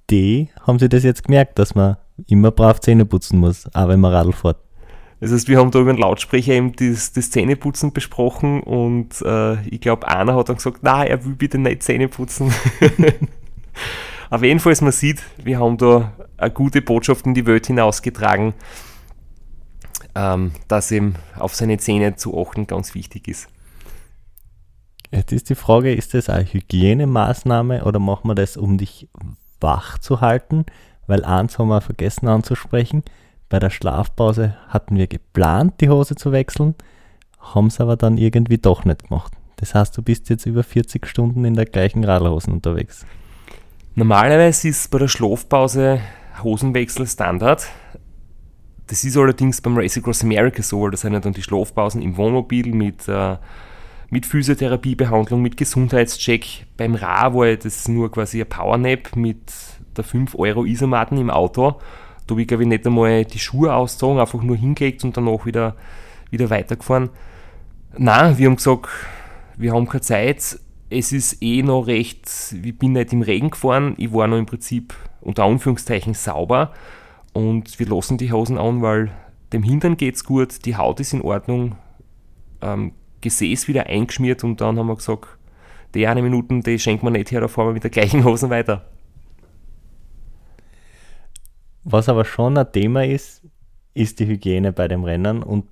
die 0.09 0.49
haben 0.65 0.79
sie 0.79 0.89
das 0.89 1.03
jetzt 1.03 1.23
gemerkt, 1.23 1.57
dass 1.57 1.73
man 1.73 1.97
immer 2.27 2.51
brav 2.51 2.79
Zähne 2.81 3.05
putzen 3.05 3.39
muss, 3.39 3.73
auch 3.73 3.87
wenn 3.87 3.99
man 3.99 4.11
Radl 4.11 4.33
fährt. 4.33 4.57
Das 5.21 5.31
heißt, 5.31 5.47
wir 5.47 5.59
haben 5.59 5.69
da 5.69 5.79
über 5.79 5.93
den 5.93 6.01
Lautsprecher 6.01 6.53
eben 6.53 6.75
das, 6.75 7.13
das 7.13 7.29
Zähneputzen 7.29 7.93
besprochen 7.93 8.61
und 8.61 9.21
äh, 9.21 9.61
ich 9.67 9.79
glaube, 9.79 10.07
einer 10.07 10.35
hat 10.35 10.49
dann 10.49 10.55
gesagt, 10.55 10.79
na, 10.81 11.05
er 11.05 11.23
will 11.23 11.35
bitte 11.35 11.59
nicht 11.59 11.83
Zähne 11.83 12.07
putzen. 12.07 12.51
Auf 14.31 14.43
jeden 14.43 14.59
Fall, 14.59 14.73
man 14.81 14.91
sieht, 14.91 15.21
wir 15.43 15.59
haben 15.59 15.77
da 15.77 16.13
eine 16.37 16.51
gute 16.51 16.81
Botschaft 16.81 17.25
in 17.25 17.35
die 17.35 17.45
Welt 17.45 17.67
hinausgetragen, 17.67 18.53
ähm, 20.15 20.51
dass 20.67 20.91
eben 20.91 21.15
auf 21.37 21.55
seine 21.55 21.77
Zähne 21.77 22.15
zu 22.15 22.39
achten 22.39 22.67
ganz 22.67 22.95
wichtig 22.95 23.27
ist. 23.27 23.47
Jetzt 25.11 25.33
ist 25.33 25.49
die 25.49 25.55
Frage, 25.55 25.93
ist 25.93 26.13
das 26.13 26.29
eine 26.29 26.45
Hygienemaßnahme 26.45 27.83
oder 27.83 27.99
machen 27.99 28.29
wir 28.29 28.35
das, 28.35 28.55
um 28.55 28.77
dich 28.77 29.09
wach 29.59 29.97
zu 29.97 30.21
halten? 30.21 30.65
Weil 31.07 31.25
eins 31.25 31.59
haben 31.59 31.67
wir 31.67 31.81
vergessen 31.81 32.29
anzusprechen. 32.29 33.03
Bei 33.49 33.59
der 33.59 33.69
Schlafpause 33.69 34.55
hatten 34.69 34.95
wir 34.95 35.07
geplant, 35.07 35.81
die 35.81 35.89
Hose 35.89 36.15
zu 36.15 36.31
wechseln, 36.31 36.75
haben 37.39 37.67
es 37.67 37.81
aber 37.81 37.97
dann 37.97 38.17
irgendwie 38.17 38.57
doch 38.57 38.85
nicht 38.85 39.09
gemacht. 39.09 39.33
Das 39.57 39.75
heißt, 39.75 39.97
du 39.97 40.01
bist 40.01 40.29
jetzt 40.29 40.45
über 40.45 40.63
40 40.63 41.05
Stunden 41.05 41.43
in 41.43 41.55
der 41.55 41.65
gleichen 41.65 42.05
Radlhosen 42.05 42.53
unterwegs. 42.53 43.05
Normalerweise 43.93 44.69
ist 44.69 44.89
bei 44.89 44.99
der 44.99 45.09
Schlafpause 45.09 45.99
Hosenwechsel 46.41 47.05
Standard. 47.05 47.67
Das 48.91 49.05
ist 49.05 49.15
allerdings 49.15 49.61
beim 49.61 49.77
Race 49.77 49.97
Across 49.97 50.25
America 50.25 50.61
so, 50.61 50.81
weil 50.81 50.91
da 50.91 50.97
sind 50.97 51.13
ja 51.13 51.21
dann 51.21 51.31
die 51.31 51.41
Schlafpausen 51.41 52.01
im 52.01 52.17
Wohnmobil 52.17 52.75
mit 52.75 53.07
äh, 53.07 53.37
mit 54.09 54.25
Physiotherapiebehandlung, 54.25 55.41
mit 55.41 55.55
Gesundheitscheck. 55.55 56.65
Beim 56.75 56.95
Ra 56.95 57.33
war 57.33 57.55
das 57.55 57.87
nur 57.87 58.11
quasi 58.11 58.41
ein 58.41 58.49
Powernap 58.49 59.15
mit 59.15 59.39
der 59.95 60.03
5 60.03 60.35
Euro 60.35 60.65
Isomaten 60.65 61.17
im 61.17 61.29
Auto. 61.29 61.79
Da 62.27 62.31
habe 62.31 62.41
ich, 62.41 62.47
glaube 62.49 62.63
ich, 62.63 62.67
nicht 62.67 62.85
einmal 62.85 63.23
die 63.23 63.39
Schuhe 63.39 63.73
ausgezogen, 63.73 64.19
einfach 64.19 64.41
nur 64.41 64.57
hingelegt 64.57 65.05
und 65.05 65.15
danach 65.15 65.45
wieder, 65.45 65.77
wieder 66.29 66.49
weitergefahren. 66.49 67.11
Nein, 67.97 68.37
wir 68.37 68.47
haben 68.47 68.57
gesagt, 68.57 68.89
wir 69.55 69.71
haben 69.71 69.87
keine 69.87 70.01
Zeit. 70.01 70.59
Es 70.89 71.13
ist 71.13 71.41
eh 71.41 71.63
noch 71.63 71.87
recht, 71.87 72.29
ich 72.61 72.77
bin 72.77 72.91
nicht 72.91 73.13
im 73.13 73.21
Regen 73.21 73.51
gefahren, 73.51 73.93
ich 73.95 74.11
war 74.11 74.27
noch 74.27 74.37
im 74.37 74.45
Prinzip 74.45 74.93
unter 75.21 75.45
Anführungszeichen 75.45 76.13
sauber 76.13 76.73
und 77.33 77.79
wir 77.79 77.87
lassen 77.87 78.17
die 78.17 78.31
Hosen 78.31 78.57
an, 78.57 78.81
weil 78.81 79.11
dem 79.53 79.63
Hintern 79.63 79.97
geht 79.97 80.15
es 80.15 80.23
gut, 80.23 80.65
die 80.65 80.75
Haut 80.75 80.99
ist 80.99 81.13
in 81.13 81.21
Ordnung, 81.21 81.75
ähm, 82.61 82.93
Gesäß 83.21 83.67
wieder 83.67 83.87
eingeschmiert 83.87 84.43
und 84.43 84.61
dann 84.61 84.77
haben 84.77 84.87
wir 84.87 84.95
gesagt, 84.95 85.27
die 85.93 86.07
eine 86.07 86.21
Minuten, 86.21 86.61
die 86.61 86.79
schenkt 86.79 87.03
man 87.03 87.13
nicht 87.13 87.31
her, 87.31 87.41
da 87.41 87.47
fahren 87.47 87.67
wir 87.67 87.73
mit 87.73 87.83
der 87.83 87.91
gleichen 87.91 88.23
Hosen 88.23 88.49
weiter. 88.49 88.85
Was 91.83 92.09
aber 92.09 92.25
schon 92.25 92.57
ein 92.57 92.71
Thema 92.71 93.05
ist, 93.05 93.41
ist 93.93 94.19
die 94.19 94.27
Hygiene 94.27 94.71
bei 94.71 94.87
dem 94.87 95.03
Rennen 95.03 95.43
und 95.43 95.65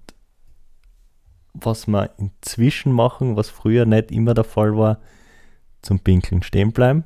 was 1.54 1.88
wir 1.88 2.12
inzwischen 2.18 2.92
machen, 2.92 3.36
was 3.36 3.50
früher 3.50 3.86
nicht 3.86 4.12
immer 4.12 4.34
der 4.34 4.44
Fall 4.44 4.78
war, 4.78 5.00
zum 5.82 6.00
Pinkeln 6.00 6.44
stehen 6.44 6.72
bleiben 6.72 7.04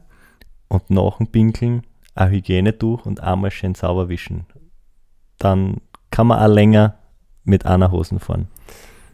und 0.67 0.89
nach 0.89 1.17
dem 1.17 1.27
Pinkeln 1.27 1.83
ein 2.15 2.31
Hygienetuch 2.31 3.05
und 3.05 3.21
einmal 3.21 3.51
schön 3.51 3.75
sauber 3.75 4.09
wischen. 4.09 4.45
Dann 5.37 5.81
kann 6.11 6.27
man 6.27 6.39
auch 6.39 6.53
länger 6.53 6.97
mit 7.43 7.65
einer 7.65 7.91
Hosen 7.91 8.19
fahren. 8.19 8.47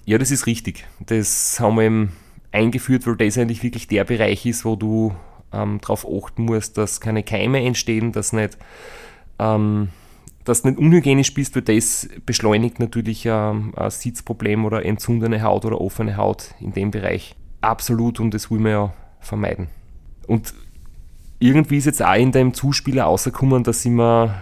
Ja, 0.06 0.18
das 0.18 0.32
ist 0.32 0.48
richtig. 0.48 0.86
Das 1.06 1.60
haben 1.60 1.76
wir 1.76 1.84
eben 1.84 2.12
eingeführt, 2.52 3.06
weil 3.08 3.16
das 3.16 3.38
eigentlich 3.38 3.64
wirklich 3.64 3.88
der 3.88 4.04
Bereich 4.04 4.46
ist, 4.46 4.66
wo 4.66 4.76
du 4.76 5.16
ähm, 5.52 5.80
darauf 5.82 6.06
achten 6.06 6.44
musst, 6.46 6.78
dass 6.78 7.02
keine 7.02 7.24
Keime 7.24 7.64
entstehen, 7.64 8.12
dass 8.12 8.34
nicht, 8.34 8.58
ähm, 9.40 9.90
dass 10.44 10.64
nicht 10.64 10.78
unhygienisch 10.78 11.34
bist, 11.34 11.56
weil 11.56 11.64
das 11.64 12.10
beschleunigt 12.26 12.80
natürlich 12.80 13.26
ähm, 13.26 13.74
ein 13.76 13.90
Sitzproblem 13.90 14.66
oder 14.66 14.86
entzündene 14.86 15.42
Haut 15.44 15.66
oder 15.66 15.80
offene 15.80 16.18
Haut 16.18 16.56
in 16.60 16.74
dem 16.74 16.92
Bereich. 16.92 17.36
Absolut 17.62 18.20
und 18.20 18.34
das 18.34 18.50
wollen 18.50 18.64
wir 18.64 18.72
ja 18.72 18.94
vermeiden. 19.20 19.68
Und 20.28 20.54
irgendwie 21.40 21.78
ist 21.78 21.86
jetzt 21.86 22.04
auch 22.04 22.16
in 22.16 22.32
dem 22.32 22.54
Zuspieler 22.54 23.04
rausgekommen, 23.04 23.64
dass 23.64 23.86
ich 23.86 23.92
mir 23.92 24.36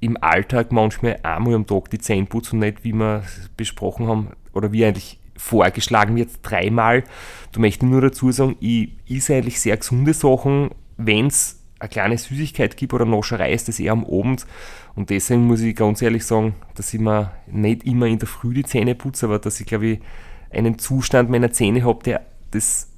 im 0.00 0.22
Alltag 0.22 0.72
manchmal 0.72 1.18
einmal 1.22 1.54
am 1.54 1.66
Tag 1.66 1.88
die 1.90 1.98
Zähne 1.98 2.26
putzen 2.26 2.56
und 2.56 2.60
nicht, 2.60 2.84
wie 2.84 2.92
wir 2.92 3.22
besprochen 3.56 4.06
haben, 4.06 4.28
oder 4.52 4.72
wie 4.72 4.84
eigentlich 4.84 5.18
vorgeschlagen 5.36 6.16
wird, 6.16 6.30
dreimal. 6.42 7.04
Du 7.52 7.60
möchtest 7.60 7.90
nur 7.90 8.00
dazu 8.00 8.30
sagen, 8.30 8.56
ich 8.60 8.90
esse 9.08 9.34
eigentlich 9.34 9.60
sehr 9.60 9.76
gesunde 9.76 10.14
Sachen. 10.14 10.70
Wenn 10.96 11.26
es 11.26 11.60
eine 11.78 11.88
kleine 11.88 12.18
Süßigkeit 12.18 12.76
gibt 12.76 12.92
oder 12.92 13.04
Nascherei, 13.04 13.52
ist 13.52 13.68
das 13.68 13.80
eher 13.80 13.92
am 13.92 14.04
Abend. 14.04 14.46
Und 14.94 15.10
deswegen 15.10 15.46
muss 15.46 15.60
ich 15.60 15.74
ganz 15.74 16.02
ehrlich 16.02 16.24
sagen, 16.24 16.54
dass 16.74 16.94
ich 16.94 17.00
mir 17.00 17.32
nicht 17.46 17.84
immer 17.84 18.06
in 18.06 18.18
der 18.18 18.28
Früh 18.28 18.54
die 18.54 18.64
Zähne 18.64 18.94
putze, 18.94 19.26
aber 19.26 19.38
dass 19.38 19.60
ich, 19.60 19.66
glaube 19.66 19.86
ich, 19.86 20.00
einen 20.50 20.78
Zustand 20.78 21.30
meiner 21.30 21.50
Zähne 21.50 21.84
habe, 21.84 22.02
der 22.04 22.20
das 22.52 22.88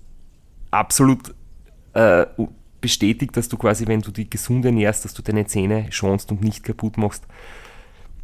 absolut 0.71 1.35
äh, 1.95 2.27
bestätigt, 2.81 3.37
dass 3.37 3.49
du 3.49 3.57
quasi, 3.57 3.87
wenn 3.87 4.01
du 4.01 4.11
die 4.11 4.29
gesund 4.29 4.65
ernährst, 4.65 5.05
dass 5.05 5.15
du 5.15 5.23
deine 5.23 5.47
Zähne 5.47 5.87
schonst 5.91 6.31
und 6.31 6.43
nicht 6.43 6.63
kaputt 6.63 6.99
machst. 6.99 7.27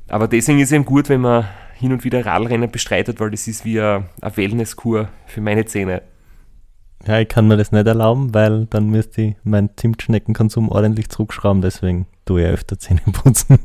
Aber 0.09 0.29
deswegen 0.29 0.59
ist 0.59 0.69
es 0.69 0.73
eben 0.73 0.85
gut, 0.85 1.09
wenn 1.09 1.21
man 1.21 1.47
hin 1.75 1.93
und 1.93 2.05
wieder 2.05 2.25
Radrennen 2.25 2.71
bestreitet, 2.71 3.19
weil 3.19 3.31
das 3.31 3.49
ist 3.49 3.65
wie 3.65 3.81
eine 3.81 4.07
Wellnesskur 4.21 5.09
für 5.27 5.41
meine 5.41 5.65
Zähne. 5.65 6.03
Ja, 7.07 7.19
ich 7.19 7.29
kann 7.29 7.49
mir 7.49 7.57
das 7.57 7.73
nicht 7.73 7.87
erlauben, 7.87 8.33
weil 8.33 8.67
dann 8.67 8.89
müsste 8.89 9.23
ich 9.23 9.35
meinen 9.43 9.71
Zimtschneckenkonsum 9.77 10.69
ordentlich 10.69 11.09
zurückschrauben, 11.09 11.61
deswegen 11.61 12.07
tue 12.25 12.43
ich 12.43 12.49
öfter 12.49 12.79
Zähne 12.79 13.01
putzen. 13.13 13.59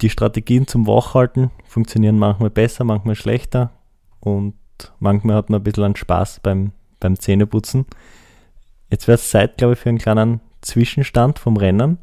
Die 0.00 0.10
Strategien 0.10 0.66
zum 0.66 0.86
Wachhalten 0.86 1.50
funktionieren 1.66 2.18
manchmal 2.18 2.50
besser, 2.50 2.84
manchmal 2.84 3.16
schlechter 3.16 3.72
und 4.20 4.54
manchmal 5.00 5.36
hat 5.36 5.50
man 5.50 5.60
ein 5.60 5.64
bisschen 5.64 5.84
an 5.84 5.96
Spaß 5.96 6.40
beim, 6.40 6.72
beim 7.00 7.18
Zähneputzen. 7.18 7.86
Jetzt 8.92 9.08
wäre 9.08 9.16
es 9.16 9.28
Zeit, 9.28 9.56
glaube 9.56 9.72
ich, 9.72 9.80
für 9.80 9.88
einen 9.88 9.98
kleinen 9.98 10.40
Zwischenstand 10.60 11.40
vom 11.40 11.56
Rennen. 11.56 11.98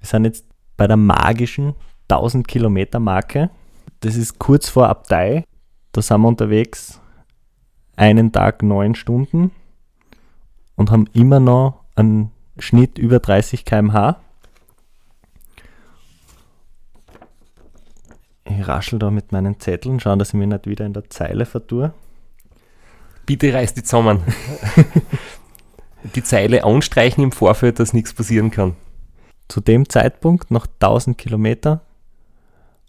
Wir 0.00 0.08
sind 0.08 0.24
jetzt 0.24 0.44
bei 0.76 0.88
der 0.88 0.96
magischen 0.96 1.76
1000 2.08 2.48
Kilometer 2.48 2.98
Marke 2.98 3.50
das 4.00 4.16
ist 4.16 4.38
kurz 4.38 4.68
vor 4.68 4.88
Abtei. 4.88 5.44
Da 5.92 6.02
sind 6.02 6.20
wir 6.20 6.28
unterwegs 6.28 7.00
einen 7.96 8.32
Tag 8.32 8.62
neun 8.62 8.94
Stunden 8.94 9.50
und 10.74 10.90
haben 10.90 11.06
immer 11.12 11.40
noch 11.40 11.84
einen 11.94 12.30
Schnitt 12.58 12.98
über 12.98 13.18
30 13.18 13.64
km/h. 13.64 14.20
Ich 18.44 18.68
raschel 18.68 18.98
da 18.98 19.10
mit 19.10 19.32
meinen 19.32 19.58
Zetteln, 19.58 19.98
schauen, 19.98 20.18
dass 20.18 20.28
ich 20.28 20.34
mich 20.34 20.46
nicht 20.46 20.66
wieder 20.66 20.86
in 20.86 20.92
der 20.92 21.10
Zeile 21.10 21.46
vertue. 21.46 21.92
Bitte 23.24 23.52
reiß 23.52 23.74
die 23.74 23.82
zusammen. 23.82 24.22
die 26.14 26.22
Zeile 26.22 26.64
anstreichen 26.64 27.24
im 27.24 27.32
Vorfeld, 27.32 27.78
dass 27.78 27.92
nichts 27.92 28.12
passieren 28.12 28.50
kann. 28.50 28.76
Zu 29.48 29.60
dem 29.60 29.88
Zeitpunkt, 29.88 30.50
noch 30.50 30.66
1000 30.66 31.16
Kilometer, 31.16 31.82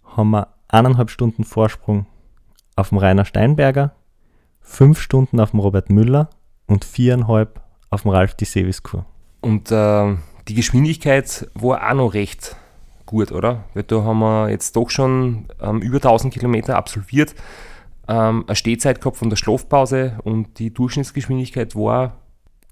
haben 0.04 0.30
wir 0.30 0.48
eineinhalb 0.68 1.10
Stunden 1.10 1.44
Vorsprung 1.44 2.06
auf 2.76 2.90
dem 2.90 2.98
Rainer 2.98 3.24
Steinberger, 3.24 3.92
fünf 4.60 5.00
Stunden 5.00 5.40
auf 5.40 5.50
dem 5.52 5.60
Robert 5.60 5.90
Müller 5.90 6.30
und 6.66 6.84
viereinhalb 6.84 7.60
auf 7.90 8.02
dem 8.02 8.10
Ralf 8.10 8.34
die 8.34 8.44
Seviskur. 8.44 9.06
Und 9.40 9.70
äh, 9.70 10.16
die 10.48 10.54
Geschwindigkeit 10.54 11.48
war 11.54 11.88
auch 11.88 11.94
noch 11.94 12.14
recht 12.14 12.56
gut, 13.06 13.32
oder? 13.32 13.64
Weil 13.74 13.84
da 13.84 14.02
haben 14.02 14.18
wir 14.18 14.50
jetzt 14.50 14.76
doch 14.76 14.90
schon 14.90 15.46
ähm, 15.60 15.80
über 15.80 15.96
1000 15.96 16.32
Kilometer 16.32 16.76
absolviert, 16.76 17.34
ähm, 18.06 18.44
eine 18.46 18.56
Stehzeit 18.56 19.00
gehabt 19.00 19.16
von 19.16 19.30
der 19.30 19.36
Schlafpause 19.36 20.18
und 20.24 20.58
die 20.58 20.72
Durchschnittsgeschwindigkeit 20.72 21.74
war. 21.74 22.16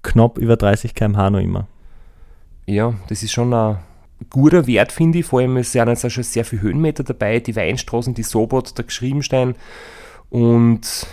Knapp 0.03 0.37
über 0.37 0.55
30 0.55 0.95
km/h 0.95 1.29
noch 1.29 1.39
immer. 1.39 1.67
Ja, 2.65 2.93
das 3.07 3.23
ist 3.23 3.31
schon 3.31 3.53
ein 3.53 3.77
guter 4.29 4.67
Wert, 4.67 4.91
finde 4.91 5.19
ich. 5.19 5.25
Vor 5.25 5.39
allem 5.39 5.57
ja 5.57 5.85
jetzt 5.85 6.05
auch 6.05 6.09
schon 6.09 6.23
sehr 6.23 6.45
viele 6.45 6.61
Höhenmeter 6.61 7.03
dabei, 7.03 7.39
die 7.39 7.55
Weinstraßen, 7.55 8.13
die 8.13 8.23
Sobot, 8.23 8.77
der 8.77 8.85
Geschriebenstein 8.85 9.55
und 10.29 11.07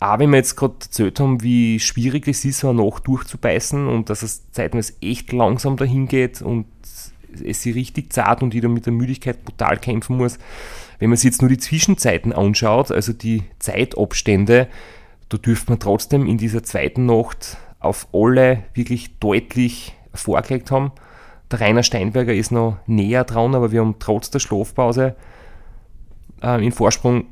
auch 0.00 0.18
wenn 0.18 0.30
wir 0.30 0.38
jetzt 0.38 0.56
gerade 0.56 0.74
erzählt 0.82 1.20
haben, 1.20 1.42
wie 1.42 1.78
schwierig 1.78 2.26
es 2.26 2.44
ist, 2.44 2.60
so 2.60 2.70
eine 2.70 2.82
Nacht 2.84 3.06
durchzubeißen 3.06 3.86
und 3.86 4.10
dass 4.10 4.22
es 4.22 4.50
zeitweise 4.50 4.94
echt 5.00 5.32
langsam 5.32 5.76
dahin 5.76 6.08
geht 6.08 6.42
und 6.42 6.66
es 7.44 7.62
sich 7.62 7.74
richtig 7.74 8.12
zart 8.12 8.42
und 8.42 8.52
jeder 8.52 8.68
mit 8.68 8.84
der 8.84 8.92
Müdigkeit 8.92 9.44
brutal 9.44 9.78
kämpfen 9.78 10.16
muss. 10.16 10.38
Wenn 10.98 11.08
man 11.08 11.16
sich 11.16 11.26
jetzt 11.26 11.40
nur 11.40 11.48
die 11.48 11.58
Zwischenzeiten 11.58 12.32
anschaut, 12.32 12.90
also 12.90 13.12
die 13.12 13.44
Zeitabstände, 13.60 14.68
da 15.28 15.38
dürfte 15.38 15.70
man 15.70 15.78
trotzdem 15.78 16.26
in 16.26 16.36
dieser 16.36 16.64
zweiten 16.64 17.06
Nacht 17.06 17.56
auf 17.82 18.08
alle 18.12 18.64
wirklich 18.74 19.18
deutlich 19.18 19.94
vorgelegt 20.14 20.70
haben. 20.70 20.92
Der 21.50 21.60
Rainer 21.60 21.82
Steinberger 21.82 22.32
ist 22.32 22.52
noch 22.52 22.78
näher 22.86 23.24
dran, 23.24 23.54
aber 23.54 23.72
wir 23.72 23.80
haben 23.80 23.96
trotz 23.98 24.30
der 24.30 24.38
Schlafpause 24.38 25.14
äh, 26.42 26.64
in 26.64 26.72
Vorsprung 26.72 27.26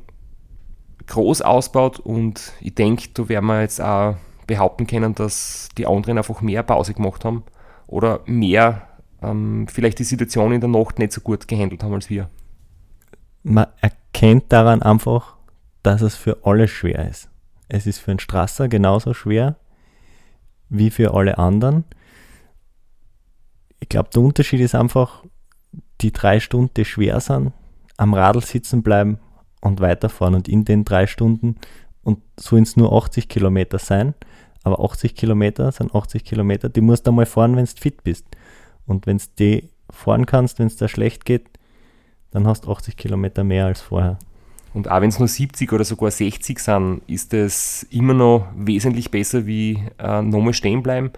groß 1.07 1.41
ausbaut 1.41 1.99
und 1.99 2.53
ich 2.61 2.75
denke, 2.75 3.09
da 3.13 3.27
werden 3.27 3.45
wir 3.47 3.61
jetzt 3.61 3.81
auch 3.81 4.15
behaupten 4.47 4.87
können, 4.87 5.15
dass 5.15 5.69
die 5.77 5.87
anderen 5.87 6.17
einfach 6.17 6.41
mehr 6.41 6.63
Pause 6.63 6.93
gemacht 6.93 7.25
haben 7.25 7.43
oder 7.87 8.21
mehr 8.25 8.87
ähm, 9.21 9.67
vielleicht 9.67 9.99
die 9.99 10.03
Situation 10.03 10.51
in 10.51 10.61
der 10.61 10.69
Nacht 10.69 10.99
nicht 10.99 11.11
so 11.13 11.21
gut 11.21 11.47
gehandelt 11.47 11.83
haben 11.83 11.93
als 11.93 12.09
wir. 12.09 12.29
Man 13.43 13.67
erkennt 13.79 14.51
daran 14.51 14.81
einfach, 14.81 15.37
dass 15.83 16.01
es 16.01 16.15
für 16.15 16.37
alle 16.43 16.67
schwer 16.67 17.09
ist. 17.09 17.29
Es 17.67 17.87
ist 17.87 17.99
für 17.99 18.11
einen 18.11 18.19
Strasser 18.19 18.67
genauso 18.67 19.13
schwer 19.13 19.55
wie 20.71 20.89
für 20.89 21.13
alle 21.13 21.37
anderen. 21.37 21.83
Ich 23.79 23.89
glaube, 23.89 24.09
der 24.13 24.21
Unterschied 24.21 24.61
ist 24.61 24.73
einfach, 24.73 25.23
die 25.99 26.11
drei 26.11 26.39
Stunden, 26.39 26.73
die 26.75 26.85
schwer 26.85 27.19
sind, 27.19 27.51
am 27.97 28.13
Radl 28.13 28.41
sitzen 28.41 28.81
bleiben 28.81 29.19
und 29.59 29.81
weiterfahren. 29.81 30.33
Und 30.33 30.47
in 30.47 30.65
den 30.65 30.85
drei 30.85 31.05
Stunden, 31.05 31.57
und 32.03 32.19
sollen 32.39 32.63
es 32.63 32.77
nur 32.77 32.91
80 32.93 33.29
Kilometer 33.29 33.77
sein, 33.77 34.15
aber 34.63 34.83
80 34.83 35.15
Kilometer 35.15 35.71
sind 35.71 35.93
80 35.93 36.23
Kilometer, 36.23 36.69
die 36.69 36.81
musst 36.81 37.05
du 37.05 37.11
einmal 37.11 37.25
fahren, 37.25 37.55
wenn 37.55 37.65
du 37.65 37.71
fit 37.71 38.03
bist. 38.03 38.25
Und 38.85 39.05
wenn 39.05 39.17
du 39.17 39.25
die 39.37 39.69
fahren 39.89 40.25
kannst, 40.25 40.57
wenn 40.57 40.67
es 40.67 40.77
da 40.77 40.87
schlecht 40.87 41.25
geht, 41.25 41.47
dann 42.31 42.47
hast 42.47 42.65
du 42.65 42.71
80 42.71 42.95
Kilometer 42.95 43.43
mehr 43.43 43.65
als 43.65 43.81
vorher. 43.81 44.17
Und 44.73 44.89
auch 44.89 45.01
wenn 45.01 45.09
es 45.09 45.19
nur 45.19 45.27
70 45.27 45.71
oder 45.73 45.83
sogar 45.83 46.11
60 46.11 46.59
sind, 46.59 47.01
ist 47.07 47.33
es 47.33 47.83
immer 47.91 48.13
noch 48.13 48.47
wesentlich 48.55 49.11
besser 49.11 49.45
wie 49.45 49.83
äh, 49.99 50.21
nochmal 50.21 50.53
stehen 50.53 50.81
bleiben 50.81 51.11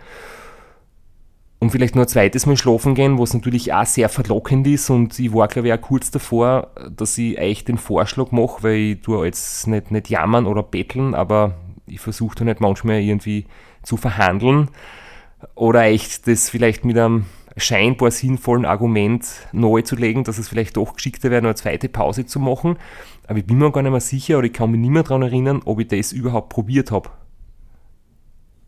und 1.64 1.70
vielleicht 1.70 1.96
nur 1.96 2.04
ein 2.04 2.10
zweites 2.10 2.46
Mal 2.46 2.58
schlafen 2.58 2.94
gehen, 2.94 3.18
was 3.18 3.34
natürlich 3.34 3.74
auch 3.74 3.86
sehr 3.86 4.10
verlockend 4.10 4.68
ist. 4.68 4.90
Und 4.90 5.18
ich 5.18 5.34
war, 5.34 5.48
glaube 5.48 5.70
ich, 5.70 5.74
auch 5.74 5.82
kurz 5.82 6.12
davor, 6.12 6.72
dass 6.96 7.18
ich 7.18 7.40
euch 7.40 7.64
den 7.64 7.78
Vorschlag 7.78 8.32
mache, 8.32 8.64
weil 8.64 8.76
ich 8.76 9.02
tue 9.02 9.26
jetzt 9.26 9.66
nicht, 9.68 9.90
nicht 9.90 10.10
jammern 10.10 10.46
oder 10.46 10.62
betteln, 10.62 11.16
aber 11.16 11.56
ich 11.88 12.02
versuche 12.02 12.36
da 12.36 12.44
nicht 12.44 12.60
manchmal 12.60 13.00
irgendwie 13.00 13.46
zu 13.82 13.96
verhandeln 13.96 14.70
oder 15.56 15.84
echt 15.84 16.28
das 16.28 16.50
vielleicht 16.50 16.84
mit 16.84 16.98
einem 16.98 17.26
scheinbar 17.58 18.12
sinnvollen 18.12 18.66
Argument 18.66 19.26
neu 19.52 19.82
zu 19.82 19.96
legen, 19.96 20.24
dass 20.24 20.38
es 20.38 20.48
vielleicht 20.48 20.78
doch 20.78 20.96
geschickter 20.96 21.30
wäre, 21.30 21.44
eine 21.44 21.56
zweite 21.56 21.90
Pause 21.90 22.26
zu 22.26 22.40
machen. 22.40 22.78
Aber 23.28 23.40
ich 23.40 23.46
bin 23.46 23.58
mir 23.58 23.72
gar 23.72 23.84
nicht 23.84 23.92
mehr 23.92 24.00
sicher 24.02 24.38
oder 24.38 24.48
ich 24.48 24.54
kann 24.54 24.72
mich 24.72 24.80
nicht 24.80 24.90
mehr 24.90 25.04
daran 25.04 25.22
erinnern, 25.22 25.62
ob 25.66 25.80
ich 25.80 25.88
das 25.88 26.12
überhaupt 26.12 26.50
probiert 26.50 26.92
habe. 26.92 27.10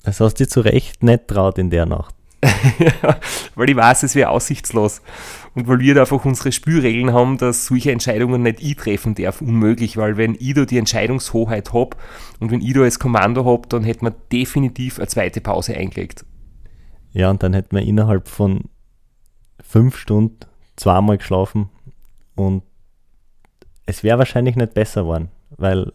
Das 0.04 0.20
hast 0.20 0.40
du 0.40 0.48
zu 0.48 0.62
Recht 0.62 1.04
nicht 1.04 1.28
traut 1.28 1.58
in 1.58 1.72
der 1.72 1.86
Nacht. 1.86 2.16
weil 3.56 3.70
ich 3.70 3.76
weiß, 3.76 4.04
es 4.04 4.14
wäre 4.14 4.30
aussichtslos. 4.30 5.02
Und 5.56 5.68
weil 5.68 5.80
wir 5.80 5.96
da 5.96 6.02
einfach 6.02 6.24
unsere 6.26 6.52
Spielregeln 6.52 7.12
haben, 7.12 7.38
dass 7.40 7.66
solche 7.66 7.92
Entscheidungen 7.92 8.44
nicht 8.44 8.62
ich 8.62 8.76
treffen 8.76 9.16
darf, 9.16 9.42
unmöglich, 9.42 9.98
weil 9.98 10.18
wenn 10.18 10.36
ich 10.40 10.54
da 10.54 10.66
die 10.66 10.78
Entscheidungshoheit 10.78 11.74
habe 11.74 11.98
und 12.40 12.52
wenn 12.52 12.62
ich 12.62 12.74
da 12.74 12.82
als 12.82 13.00
Kommando 13.00 13.46
habe, 13.46 13.68
dann 13.68 13.84
hätte 13.84 14.04
man 14.04 14.14
definitiv 14.32 15.00
eine 15.00 15.08
zweite 15.08 15.42
Pause 15.42 15.76
eingelegt. 15.76 16.26
Ja, 17.14 17.30
und 17.30 17.42
dann 17.42 17.54
hätten 17.54 17.76
wir 17.76 17.84
innerhalb 17.84 18.28
von 18.28 18.66
fünf 19.62 19.98
Stunden 19.98 20.40
zweimal 20.76 21.18
geschlafen 21.18 21.70
und 22.36 22.64
es 23.86 24.04
wäre 24.04 24.18
wahrscheinlich 24.18 24.56
nicht 24.56 24.74
besser 24.74 25.02
geworden, 25.02 25.30
weil 25.58 25.94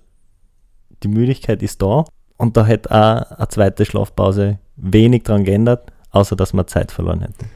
die 1.02 1.08
Müdigkeit 1.08 1.62
ist 1.62 1.82
da 1.82 2.04
und 2.36 2.56
da 2.56 2.64
hätte 2.64 2.90
auch 2.90 3.38
eine 3.38 3.48
zweite 3.48 3.84
Schlafpause 3.84 4.58
wenig 4.76 5.24
dran 5.24 5.44
geändert 5.44 5.92
außer 6.10 6.36
dass 6.36 6.52
man 6.52 6.66
Zeit 6.66 6.92
verloren 6.92 7.20
hätte. 7.20 7.46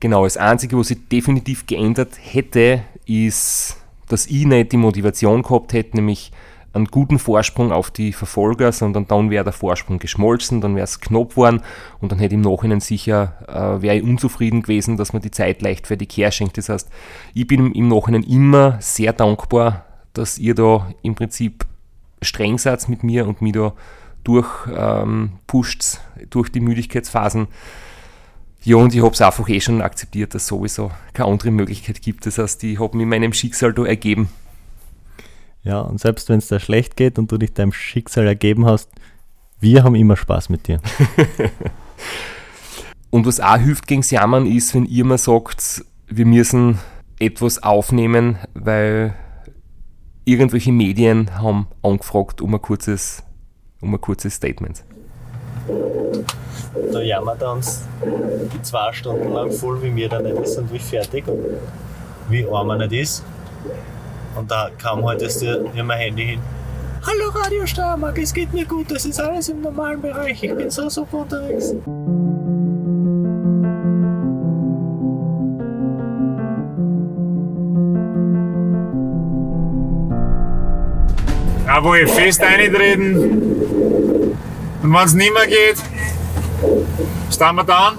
Genau, 0.00 0.24
das 0.24 0.36
Einzige, 0.36 0.78
was 0.78 0.88
sich 0.88 1.08
definitiv 1.08 1.66
geändert 1.66 2.10
hätte, 2.20 2.82
ist, 3.06 3.76
dass 4.08 4.26
ich 4.26 4.44
nicht 4.44 4.72
die 4.72 4.76
Motivation 4.76 5.42
gehabt 5.42 5.72
hätte, 5.72 5.96
nämlich 5.96 6.32
einen 6.72 6.86
guten 6.86 7.18
Vorsprung 7.18 7.70
auf 7.72 7.90
die 7.90 8.12
Verfolger, 8.12 8.72
sondern 8.72 9.06
dann 9.06 9.30
wäre 9.30 9.44
der 9.44 9.52
Vorsprung 9.52 9.98
geschmolzen, 9.98 10.60
dann 10.60 10.74
wäre 10.74 10.84
es 10.84 11.00
knapp 11.00 11.30
geworden 11.30 11.62
und 12.00 12.12
dann 12.12 12.18
hätte 12.18 12.34
im 12.34 12.40
Nachhinein 12.40 12.80
sicher, 12.80 13.34
äh, 13.46 13.82
wäre 13.82 13.96
ich 13.96 14.02
unzufrieden 14.02 14.62
gewesen, 14.62 14.96
dass 14.96 15.12
man 15.12 15.22
die 15.22 15.30
Zeit 15.30 15.60
leichtfertig 15.60 16.16
herschenkt. 16.16 16.56
Das 16.56 16.68
heißt, 16.68 16.88
ich 17.34 17.46
bin 17.46 17.72
im 17.72 17.88
Nachhinein 17.88 18.22
immer 18.22 18.78
sehr 18.80 19.12
dankbar, 19.12 19.84
dass 20.14 20.38
ihr 20.38 20.54
da 20.54 20.90
im 21.02 21.14
Prinzip 21.14 21.66
streng 22.22 22.58
seid 22.58 22.88
mit 22.88 23.02
mir 23.02 23.26
und 23.26 23.42
mich 23.42 23.52
da 23.52 23.74
durch 24.24 24.48
ähm, 24.74 25.32
durch 26.30 26.52
die 26.52 26.60
Müdigkeitsphasen. 26.60 27.48
Ja, 28.64 28.76
und 28.76 28.94
ich 28.94 29.02
habe 29.02 29.12
es 29.12 29.20
einfach 29.20 29.48
eh 29.48 29.60
schon 29.60 29.82
akzeptiert, 29.82 30.34
dass 30.34 30.42
es 30.42 30.48
sowieso 30.48 30.92
keine 31.14 31.28
andere 31.28 31.50
Möglichkeit 31.50 32.00
gibt. 32.00 32.24
Das 32.26 32.38
heißt, 32.38 32.62
ich 32.62 32.78
habe 32.78 32.96
mich 32.96 33.06
meinem 33.06 33.32
Schicksal 33.32 33.72
da 33.72 33.84
ergeben. 33.84 34.28
Ja, 35.64 35.80
und 35.80 36.00
selbst 36.00 36.28
wenn 36.28 36.38
es 36.38 36.48
da 36.48 36.58
schlecht 36.58 36.96
geht 36.96 37.18
und 37.18 37.30
du 37.30 37.38
dich 37.38 37.52
deinem 37.52 37.72
Schicksal 37.72 38.26
ergeben 38.26 38.66
hast, 38.66 38.90
wir 39.60 39.84
haben 39.84 39.94
immer 39.94 40.16
Spaß 40.16 40.48
mit 40.48 40.66
dir. 40.66 40.80
und 43.10 43.26
was 43.26 43.38
auch 43.38 43.58
hilft 43.58 43.86
gegen 43.86 44.02
Jammern 44.02 44.46
ist, 44.46 44.74
wenn 44.74 44.86
ihr 44.86 45.04
mal 45.04 45.18
sagt, 45.18 45.84
wir 46.08 46.26
müssen 46.26 46.78
etwas 47.20 47.62
aufnehmen, 47.62 48.38
weil 48.54 49.14
irgendwelche 50.24 50.72
Medien 50.72 51.40
haben 51.40 51.68
angefragt 51.82 52.40
um 52.40 52.54
ein 52.54 52.62
kurzes, 52.62 53.22
um 53.80 53.94
ein 53.94 54.00
kurzes 54.00 54.34
Statement. 54.34 54.82
Da 56.92 57.00
jammert 57.00 57.40
er 57.40 57.52
uns 57.52 57.82
zwei 58.62 58.92
Stunden 58.92 59.32
lang 59.32 59.52
voll, 59.52 59.80
wie 59.82 59.90
mir 59.90 60.08
da 60.08 60.20
nicht 60.20 60.36
ist 60.38 60.58
und 60.58 60.72
wie 60.72 60.78
fertig 60.80 61.28
und 61.28 61.38
wie 62.28 62.46
arm 62.48 62.70
er 62.70 62.78
nicht 62.78 62.92
ist. 62.92 63.24
Und 64.34 64.50
da 64.50 64.70
kam 64.80 65.04
halt 65.06 65.22
erst 65.22 65.42
ihr 65.42 65.64
mein 65.84 65.98
Handy 65.98 66.24
hin. 66.24 66.40
Hallo 67.04 67.30
Radio 67.34 67.66
Starmark, 67.66 68.18
es 68.18 68.32
geht 68.32 68.52
mir 68.52 68.64
gut, 68.64 68.90
das 68.90 69.04
ist 69.04 69.20
alles 69.20 69.48
im 69.48 69.60
normalen 69.60 70.00
Bereich, 70.00 70.42
ich 70.42 70.54
bin 70.54 70.70
so 70.70 70.88
super 70.88 71.18
unterwegs. 71.18 71.74
Jawohl, 81.66 82.06
fest 82.06 82.40
eintreten. 82.42 84.36
Und 84.82 84.92
wenn 84.92 85.04
es 85.04 85.14
nicht 85.14 85.32
mehr 85.32 85.46
geht, 85.46 85.78
stehen 87.30 87.56
wir 87.56 87.64
dann? 87.64 87.98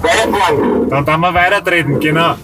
Weiterfahren. 0.00 0.88
Dann 0.88 1.04
dann 1.04 1.20
wir 1.20 1.34
weitertreten, 1.34 2.00
genau. 2.00 2.36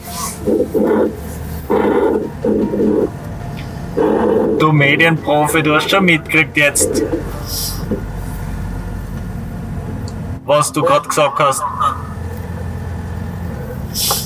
Du 4.59 4.71
Medienprofi, 4.71 5.63
du 5.63 5.75
hast 5.75 5.91
schon 5.91 6.05
mitgekriegt 6.05 6.57
jetzt, 6.57 7.03
was 10.45 10.71
du 10.71 10.83
gerade 10.83 11.09
gesagt 11.09 11.39
hast. 11.39 11.63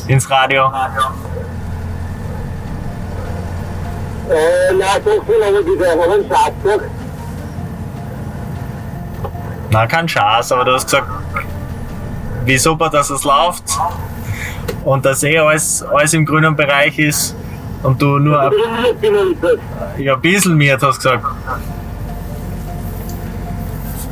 Ins 0.09 0.29
Radio. 0.29 0.73
Äh, 4.29 4.73
nein, 4.75 5.03
doch 5.05 5.25
schon, 5.25 5.43
aber 5.43 5.63
dieser 5.63 5.91
hat 5.91 6.01
einen 6.01 6.27
Schlagzeug. 6.27 6.91
Na, 9.71 9.87
kein 9.87 10.09
Schatz, 10.09 10.51
aber 10.51 10.65
du 10.65 10.73
hast 10.73 10.87
gesagt, 10.87 11.07
wie 12.45 12.59
super, 12.59 12.89
dass 12.91 13.11
es 13.11 13.23
läuft 13.23 13.79
und 14.85 15.05
dass 15.05 15.23
eh 15.23 15.39
alles, 15.39 15.85
alles 15.85 16.15
im 16.15 16.27
grünen 16.27 16.57
Bereich 16.57 16.99
ist 16.99 17.38
und 17.83 18.03
du 18.03 18.19
nur 18.19 18.41
ein, 18.41 18.53
ja, 19.99 20.15
ein 20.15 20.21
bisschen 20.21 20.57
mehr 20.57 20.79
hast 20.81 20.97
gesagt. 20.97 21.25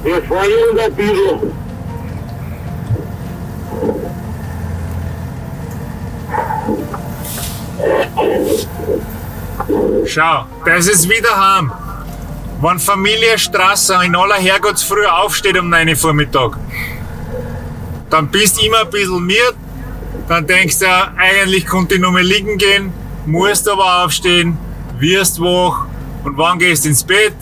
Wir 0.03 0.23
fahren 0.23 0.49
und 0.71 0.79
ein 0.79 0.95
bisschen. 0.95 1.67
Schau, 10.07 10.47
das 10.65 10.87
ist 10.87 11.09
wieder 11.09 11.37
heim. 11.37 11.73
Wenn 12.61 12.79
Familie 12.79 13.39
Strasser 13.39 14.03
in 14.03 14.17
aller 14.17 14.37
Herrgottsfrüh 14.37 15.05
aufsteht 15.07 15.59
um 15.59 15.69
9 15.69 15.89
Uhr 15.89 15.97
Vormittag, 15.97 16.57
dann 18.09 18.29
bist 18.29 18.59
du 18.59 18.67
immer 18.67 18.83
ein 18.83 18.91
bisschen 18.91 19.27
miert, 19.27 19.57
dann 20.29 20.47
denkst 20.47 20.79
du, 20.79 20.87
eigentlich 21.17 21.67
konnte 21.67 21.97
ich 21.97 22.01
nur 22.01 22.13
mehr 22.13 22.23
liegen 22.23 22.57
gehen, 22.57 22.93
musst 23.27 23.69
aber 23.69 24.05
aufstehen, 24.05 24.59
wirst 24.99 25.41
wach 25.41 25.87
und 26.25 26.37
wann 26.37 26.59
gehst 26.59 26.85
du 26.85 26.91
ins 26.91 27.05
Bett? 27.05 27.35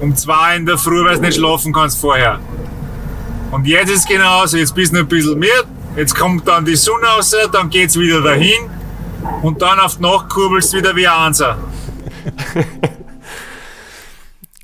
Um 0.00 0.14
2 0.14 0.56
in 0.56 0.66
der 0.66 0.76
Früh, 0.76 1.04
weil 1.04 1.16
du 1.16 1.22
nicht 1.22 1.36
schlafen 1.36 1.72
kannst 1.72 2.00
vorher. 2.00 2.38
Und 3.50 3.66
jetzt 3.66 3.90
ist 3.90 4.08
genauso, 4.08 4.58
jetzt 4.58 4.74
bist 4.74 4.92
du 4.92 4.98
ein 4.98 5.08
bisschen 5.08 5.38
miert, 5.38 5.66
jetzt 5.96 6.14
kommt 6.14 6.46
dann 6.46 6.64
die 6.64 6.76
Sonne 6.76 7.06
raus, 7.06 7.34
dann 7.52 7.70
geht's 7.70 7.98
wieder 7.98 8.20
dahin 8.20 8.70
und 9.42 9.62
dann 9.62 9.78
auf 9.80 9.96
die 9.96 10.02
Nacht 10.02 10.28
kurbelst 10.28 10.72
du 10.72 10.78
wieder 10.78 10.94
wie 10.94 11.06
ein 11.06 11.26
Einser. 11.28 11.56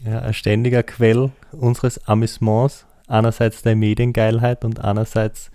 Ja, 0.04 0.18
ein 0.18 0.34
ständiger 0.34 0.82
Quell 0.82 1.30
unseres 1.52 2.08
Amüsements. 2.08 2.86
Einerseits 3.06 3.62
deine 3.62 3.76
Mediengeilheit 3.76 4.64
und 4.64 4.80
einerseits 4.80 5.50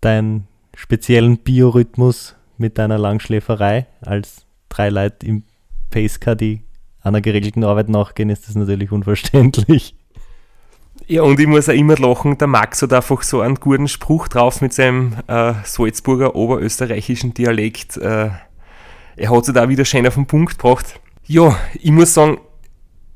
deinen 0.00 0.48
speziellen 0.74 1.38
Biorhythmus 1.38 2.34
mit 2.60 2.78
deiner 2.78 2.98
Langschläferei. 2.98 3.86
Als 4.00 4.46
drei 4.68 4.90
Leute 4.90 5.26
im 5.26 5.42
Pacecar, 5.90 6.36
die 6.36 6.62
einer 7.02 7.20
geregelten 7.20 7.64
Arbeit 7.64 7.88
nachgehen, 7.88 8.30
ist 8.30 8.48
das 8.48 8.54
natürlich 8.54 8.92
unverständlich. 8.92 9.96
Ja, 11.06 11.22
und 11.22 11.40
ich 11.40 11.46
muss 11.46 11.68
auch 11.68 11.74
immer 11.74 11.96
lachen, 11.96 12.38
der 12.38 12.46
Max 12.46 12.82
hat 12.82 12.92
einfach 12.92 13.22
so 13.22 13.40
einen 13.40 13.56
guten 13.56 13.88
Spruch 13.88 14.28
drauf 14.28 14.60
mit 14.60 14.72
seinem 14.72 15.16
äh, 15.26 15.54
Salzburger 15.64 16.36
oberösterreichischen 16.36 17.34
Dialekt. 17.34 17.96
Äh, 17.96 18.30
er 19.16 19.30
hat 19.30 19.44
sich 19.44 19.54
da 19.54 19.68
wieder 19.68 19.84
schön 19.84 20.06
auf 20.06 20.14
den 20.14 20.26
Punkt 20.26 20.58
gebracht. 20.58 21.00
Ja, 21.26 21.58
ich 21.80 21.90
muss 21.90 22.14
sagen, 22.14 22.38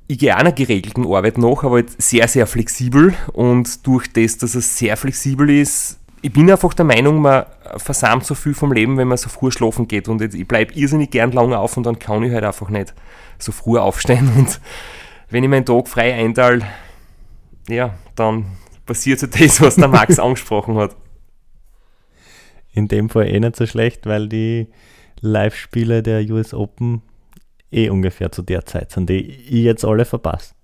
ich 0.06 0.18
gehe 0.18 0.36
einer 0.36 0.52
geregelten 0.52 1.06
Arbeit 1.06 1.38
nach, 1.38 1.62
aber 1.62 1.76
halt 1.76 2.02
sehr, 2.02 2.26
sehr 2.28 2.46
flexibel 2.46 3.14
und 3.32 3.86
durch 3.86 4.12
das, 4.12 4.38
dass 4.38 4.54
es 4.54 4.76
sehr 4.78 4.96
flexibel 4.96 5.48
ist, 5.50 6.00
ich 6.24 6.32
bin 6.32 6.50
einfach 6.50 6.72
der 6.72 6.86
Meinung, 6.86 7.20
man 7.20 7.44
versammelt 7.76 8.24
so 8.24 8.34
viel 8.34 8.54
vom 8.54 8.72
Leben, 8.72 8.96
wenn 8.96 9.08
man 9.08 9.18
so 9.18 9.28
früh 9.28 9.50
schlafen 9.50 9.86
geht 9.86 10.08
und 10.08 10.22
jetzt, 10.22 10.34
ich 10.34 10.48
bleibe 10.48 10.72
irrsinnig 10.72 11.10
gern 11.10 11.32
lange 11.32 11.58
auf 11.58 11.76
und 11.76 11.84
dann 11.84 11.98
kann 11.98 12.22
ich 12.22 12.32
halt 12.32 12.44
einfach 12.44 12.70
nicht 12.70 12.94
so 13.38 13.52
früh 13.52 13.78
aufstehen 13.78 14.32
und 14.38 14.58
wenn 15.28 15.44
ich 15.44 15.50
meinen 15.50 15.66
Tag 15.66 15.86
frei 15.86 16.14
einteile, 16.14 16.64
ja, 17.68 17.94
dann 18.14 18.46
passiert 18.86 19.20
so 19.20 19.26
das, 19.26 19.60
was 19.60 19.74
der 19.74 19.88
Max 19.88 20.18
angesprochen 20.18 20.76
hat. 20.78 20.96
In 22.72 22.88
dem 22.88 23.10
Fall 23.10 23.28
eh 23.28 23.38
nicht 23.38 23.56
so 23.56 23.66
schlecht, 23.66 24.06
weil 24.06 24.26
die 24.26 24.68
Live-Spiele 25.20 26.02
der 26.02 26.22
US 26.30 26.54
Open 26.54 27.02
eh 27.70 27.90
ungefähr 27.90 28.32
zu 28.32 28.40
der 28.40 28.64
Zeit 28.64 28.92
sind, 28.92 29.10
die 29.10 29.20
ich 29.20 29.64
jetzt 29.64 29.84
alle 29.84 30.06
verpasse. 30.06 30.54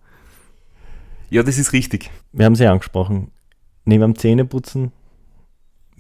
Ja, 1.29 1.43
das 1.43 1.59
ist 1.59 1.75
richtig. 1.75 2.11
Wir 2.33 2.47
haben 2.47 2.57
sie 2.57 2.67
angesprochen. 2.67 3.31
Neben 3.85 4.01
dem 4.01 4.17
Zähneputzen, 4.17 4.93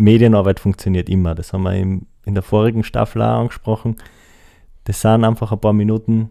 Medienarbeit 0.01 0.61
funktioniert 0.61 1.09
immer. 1.09 1.35
Das 1.35 1.53
haben 1.53 1.63
wir 1.63 1.75
in 1.75 2.07
der 2.27 2.43
vorigen 2.43 2.85
Staffel 2.85 3.23
auch 3.23 3.41
angesprochen. 3.41 3.97
Das 4.85 5.01
sind 5.01 5.25
einfach 5.25 5.53
ein 5.53 5.61
paar 5.61 5.73
Minuten, 5.73 6.31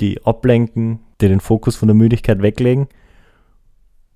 die 0.00 0.24
ablenken, 0.24 1.00
die 1.20 1.28
den 1.28 1.40
Fokus 1.40 1.76
von 1.76 1.88
der 1.88 1.94
Müdigkeit 1.94 2.42
weglegen. 2.42 2.88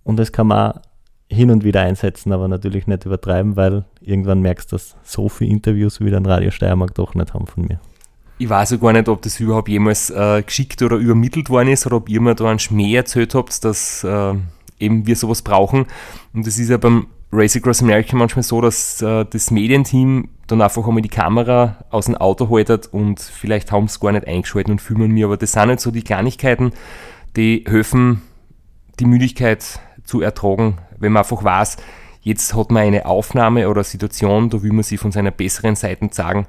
Und 0.04 0.16
das 0.16 0.32
kann 0.32 0.48
man 0.48 0.72
auch 0.72 0.80
hin 1.28 1.50
und 1.50 1.64
wieder 1.64 1.80
einsetzen, 1.80 2.32
aber 2.32 2.46
natürlich 2.48 2.86
nicht 2.86 3.06
übertreiben, 3.06 3.56
weil 3.56 3.84
irgendwann 4.00 4.40
merkst 4.40 4.70
du, 4.70 4.76
dass 4.76 4.96
so 5.02 5.28
viele 5.28 5.50
Interviews 5.50 6.00
wie 6.00 6.14
ein 6.14 6.26
Radio 6.26 6.50
Steiermark 6.50 6.94
doch 6.94 7.14
nicht 7.14 7.32
haben 7.32 7.46
von 7.46 7.64
mir. 7.64 7.80
Ich 8.38 8.48
weiß 8.48 8.72
ja 8.72 8.76
gar 8.76 8.92
nicht, 8.92 9.08
ob 9.08 9.22
das 9.22 9.40
überhaupt 9.40 9.68
jemals 9.68 10.10
äh, 10.10 10.42
geschickt 10.42 10.82
oder 10.82 10.96
übermittelt 10.96 11.48
worden 11.48 11.68
ist 11.68 11.86
oder 11.86 11.96
ob 11.96 12.08
ihr 12.08 12.20
mir 12.20 12.34
da 12.34 12.50
einen 12.50 12.58
Schmäh 12.58 12.94
erzählt 12.94 13.34
habt, 13.34 13.64
dass 13.64 14.04
äh, 14.04 14.34
eben 14.78 15.06
wir 15.06 15.16
sowas 15.16 15.42
brauchen. 15.42 15.86
Und 16.34 16.46
das 16.46 16.58
ist 16.58 16.68
ja 16.68 16.76
beim 16.76 17.06
Race 17.32 17.56
Across 17.56 17.82
America 17.82 18.14
manchmal 18.14 18.42
so, 18.42 18.60
dass 18.60 19.00
äh, 19.00 19.24
das 19.24 19.50
Medienteam 19.50 20.28
dann 20.46 20.60
einfach 20.60 20.86
einmal 20.86 21.00
die 21.00 21.08
Kamera 21.08 21.78
aus 21.90 22.06
dem 22.06 22.16
Auto 22.16 22.50
haltet 22.50 22.88
und 22.92 23.20
vielleicht 23.20 23.72
haben 23.72 23.88
sie 23.88 23.98
gar 23.98 24.12
nicht 24.12 24.26
eingeschaltet 24.26 24.70
und 24.70 24.82
filmen 24.82 25.10
mir, 25.10 25.26
aber 25.26 25.38
das 25.38 25.52
sind 25.52 25.68
halt 25.68 25.80
so 25.80 25.90
die 25.90 26.02
Kleinigkeiten, 26.02 26.72
die 27.36 27.64
helfen, 27.66 28.20
die 29.00 29.06
Müdigkeit 29.06 29.80
zu 30.04 30.20
ertragen, 30.20 30.78
wenn 30.98 31.12
man 31.12 31.22
einfach 31.22 31.42
weiß, 31.42 31.78
jetzt 32.20 32.54
hat 32.54 32.70
man 32.70 32.82
eine 32.82 33.06
Aufnahme 33.06 33.68
oder 33.68 33.82
Situation, 33.82 34.50
da 34.50 34.62
will 34.62 34.72
man 34.72 34.82
sie 34.82 34.98
von 34.98 35.10
seiner 35.10 35.30
besseren 35.30 35.74
Seite 35.74 36.10
zeigen. 36.10 36.46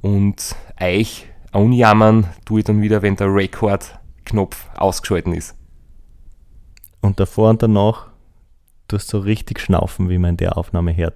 Und 0.00 0.56
euch 0.80 1.26
anjammern 1.52 2.26
tue 2.44 2.60
ich 2.60 2.64
dann 2.64 2.80
wieder, 2.80 3.02
wenn 3.02 3.16
der 3.16 3.32
Record-Knopf 3.32 4.68
ausgeschalten 4.76 5.34
ist. 5.34 5.54
Und 7.00 7.20
davor 7.20 7.50
und 7.50 7.62
danach 7.62 8.11
tust 8.92 9.08
so 9.08 9.18
richtig 9.18 9.60
schnaufen, 9.60 10.08
wie 10.08 10.18
man 10.18 10.30
in 10.30 10.36
der 10.36 10.56
Aufnahme 10.56 10.96
hört. 10.96 11.14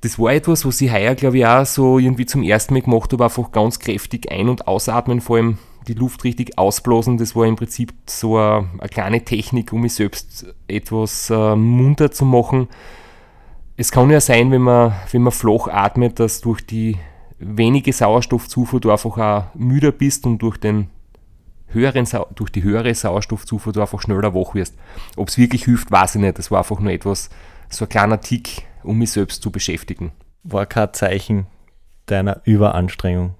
Das 0.00 0.18
war 0.18 0.32
etwas, 0.32 0.64
was 0.64 0.80
ich 0.80 0.92
heuer, 0.92 1.14
glaube 1.16 1.38
ich, 1.38 1.46
auch 1.46 1.66
so 1.66 1.98
irgendwie 1.98 2.26
zum 2.26 2.42
ersten 2.42 2.74
Mal 2.74 2.82
gemacht 2.82 3.12
habe, 3.12 3.24
einfach 3.24 3.50
ganz 3.50 3.80
kräftig 3.80 4.30
ein- 4.30 4.48
und 4.48 4.68
ausatmen, 4.68 5.20
vor 5.20 5.36
allem 5.36 5.58
die 5.88 5.94
Luft 5.94 6.22
richtig 6.22 6.56
ausblasen. 6.56 7.18
Das 7.18 7.34
war 7.34 7.46
im 7.46 7.56
Prinzip 7.56 7.92
so 8.06 8.36
eine, 8.36 8.68
eine 8.78 8.88
kleine 8.88 9.24
Technik, 9.24 9.72
um 9.72 9.80
mich 9.80 9.94
selbst 9.94 10.46
etwas 10.68 11.30
äh, 11.30 11.56
munter 11.56 12.12
zu 12.12 12.24
machen. 12.24 12.68
Es 13.76 13.90
kann 13.90 14.10
ja 14.10 14.20
sein, 14.20 14.52
wenn 14.52 14.62
man, 14.62 14.92
wenn 15.10 15.22
man 15.22 15.32
flach 15.32 15.66
atmet, 15.66 16.20
dass 16.20 16.40
durch 16.40 16.64
die 16.64 16.96
wenige 17.38 17.92
Sauerstoffzufuhr 17.92 18.80
du 18.80 18.90
einfach 18.90 19.18
auch 19.18 19.54
müder 19.54 19.92
bist 19.92 20.26
und 20.26 20.38
durch, 20.38 20.58
den 20.58 20.90
höheren, 21.70 22.06
Sau- 22.06 22.28
durch 22.34 22.50
die 22.50 22.62
höhere 22.62 22.94
Sauerstoffzufuhr 22.94 23.72
du 23.72 23.80
einfach 23.80 24.00
schneller 24.00 24.34
wach 24.34 24.54
wirst. 24.54 24.74
Ob 25.16 25.28
es 25.28 25.38
wirklich 25.38 25.64
hilft, 25.64 25.90
weiß 25.90 26.16
ich 26.16 26.20
nicht. 26.20 26.38
Das 26.38 26.50
war 26.50 26.58
einfach 26.58 26.80
nur 26.80 26.92
etwas, 26.92 27.30
so 27.68 27.84
ein 27.84 27.88
kleiner 27.88 28.20
Tick, 28.20 28.66
um 28.82 28.98
mich 28.98 29.10
selbst 29.12 29.42
zu 29.42 29.50
beschäftigen. 29.50 30.12
War 30.42 30.66
kein 30.66 30.92
Zeichen 30.94 31.46
deiner 32.06 32.40
Überanstrengung. 32.44 33.34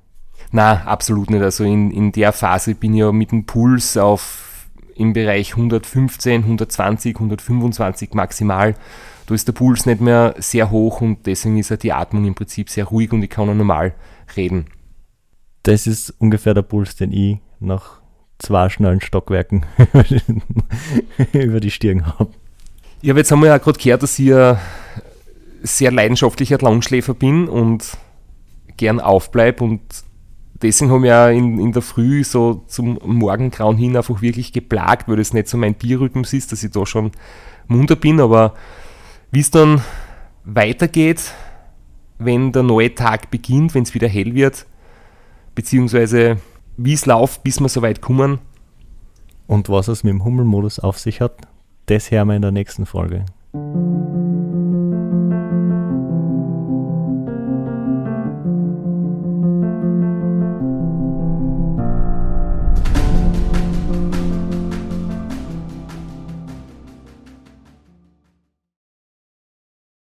Na, 0.50 0.82
absolut 0.84 1.30
nicht. 1.30 1.42
Also 1.42 1.64
in, 1.64 1.90
in 1.90 2.12
der 2.12 2.32
Phase 2.32 2.74
bin 2.74 2.94
ich 2.94 3.00
ja 3.00 3.12
mit 3.12 3.32
dem 3.32 3.46
Puls 3.46 3.96
auf 3.96 4.66
im 4.94 5.12
Bereich 5.12 5.52
115, 5.52 6.42
120, 6.42 7.14
125 7.14 8.14
maximal. 8.14 8.74
Da 9.26 9.34
ist 9.34 9.46
der 9.46 9.52
Puls 9.52 9.86
nicht 9.86 10.00
mehr 10.00 10.34
sehr 10.38 10.70
hoch 10.70 11.00
und 11.00 11.26
deswegen 11.26 11.58
ist 11.58 11.68
ja 11.68 11.76
die 11.76 11.92
Atmung 11.92 12.24
im 12.26 12.34
Prinzip 12.34 12.68
sehr 12.70 12.86
ruhig 12.86 13.12
und 13.12 13.22
ich 13.22 13.30
kann 13.30 13.48
auch 13.48 13.54
normal 13.54 13.94
reden. 14.36 14.66
Das 15.62 15.86
ist 15.86 16.10
ungefähr 16.18 16.54
der 16.54 16.62
Puls, 16.62 16.96
den 16.96 17.12
ich 17.12 17.38
nach 17.60 17.97
zwei 18.38 18.68
schnellen 18.68 19.00
Stockwerken 19.00 19.66
über 21.32 21.60
die 21.60 21.70
Stirn 21.70 22.06
habe. 22.06 22.30
Ja, 23.02 23.12
aber 23.12 23.20
jetzt 23.20 23.30
haben 23.30 23.40
wir 23.40 23.48
ja 23.48 23.58
gerade 23.58 23.78
gehört, 23.78 24.02
dass 24.02 24.18
ich 24.18 24.34
ein 24.34 24.58
sehr 25.62 25.90
leidenschaftlicher 25.90 26.58
Langschläfer 26.58 27.14
bin 27.14 27.48
und 27.48 27.96
gern 28.76 29.00
aufbleibe 29.00 29.64
und 29.64 29.80
deswegen 30.62 30.90
haben 30.90 31.02
wir 31.02 31.10
ja 31.10 31.28
in, 31.30 31.58
in 31.58 31.72
der 31.72 31.82
Früh 31.82 32.24
so 32.24 32.64
zum 32.66 32.98
Morgengrauen 33.04 33.76
hin 33.76 33.96
einfach 33.96 34.22
wirklich 34.22 34.52
geplagt, 34.52 35.08
weil 35.08 35.16
das 35.16 35.32
nicht 35.32 35.48
so 35.48 35.56
mein 35.56 35.74
Bierrhythmus 35.74 36.32
ist, 36.32 36.52
dass 36.52 36.62
ich 36.62 36.70
da 36.70 36.86
schon 36.86 37.12
munter 37.66 37.96
bin, 37.96 38.20
aber 38.20 38.54
wie 39.30 39.40
es 39.40 39.50
dann 39.50 39.82
weitergeht, 40.44 41.32
wenn 42.18 42.52
der 42.52 42.62
neue 42.62 42.94
Tag 42.94 43.30
beginnt, 43.30 43.74
wenn 43.74 43.82
es 43.82 43.94
wieder 43.94 44.08
hell 44.08 44.34
wird, 44.34 44.66
beziehungsweise 45.54 46.38
wie 46.78 46.94
es 46.94 47.04
läuft, 47.06 47.42
bis 47.42 47.60
wir 47.60 47.68
so 47.68 47.82
weit 47.82 48.00
kommen, 48.00 48.38
Und 49.46 49.68
was 49.68 49.88
es 49.88 50.04
mit 50.04 50.12
dem 50.12 50.24
Hummelmodus 50.24 50.78
auf 50.78 50.98
sich 50.98 51.20
hat, 51.20 51.32
das 51.86 52.10
hören 52.10 52.28
wir 52.28 52.36
in 52.36 52.42
der 52.42 52.52
nächsten 52.52 52.86
Folge. 52.86 53.24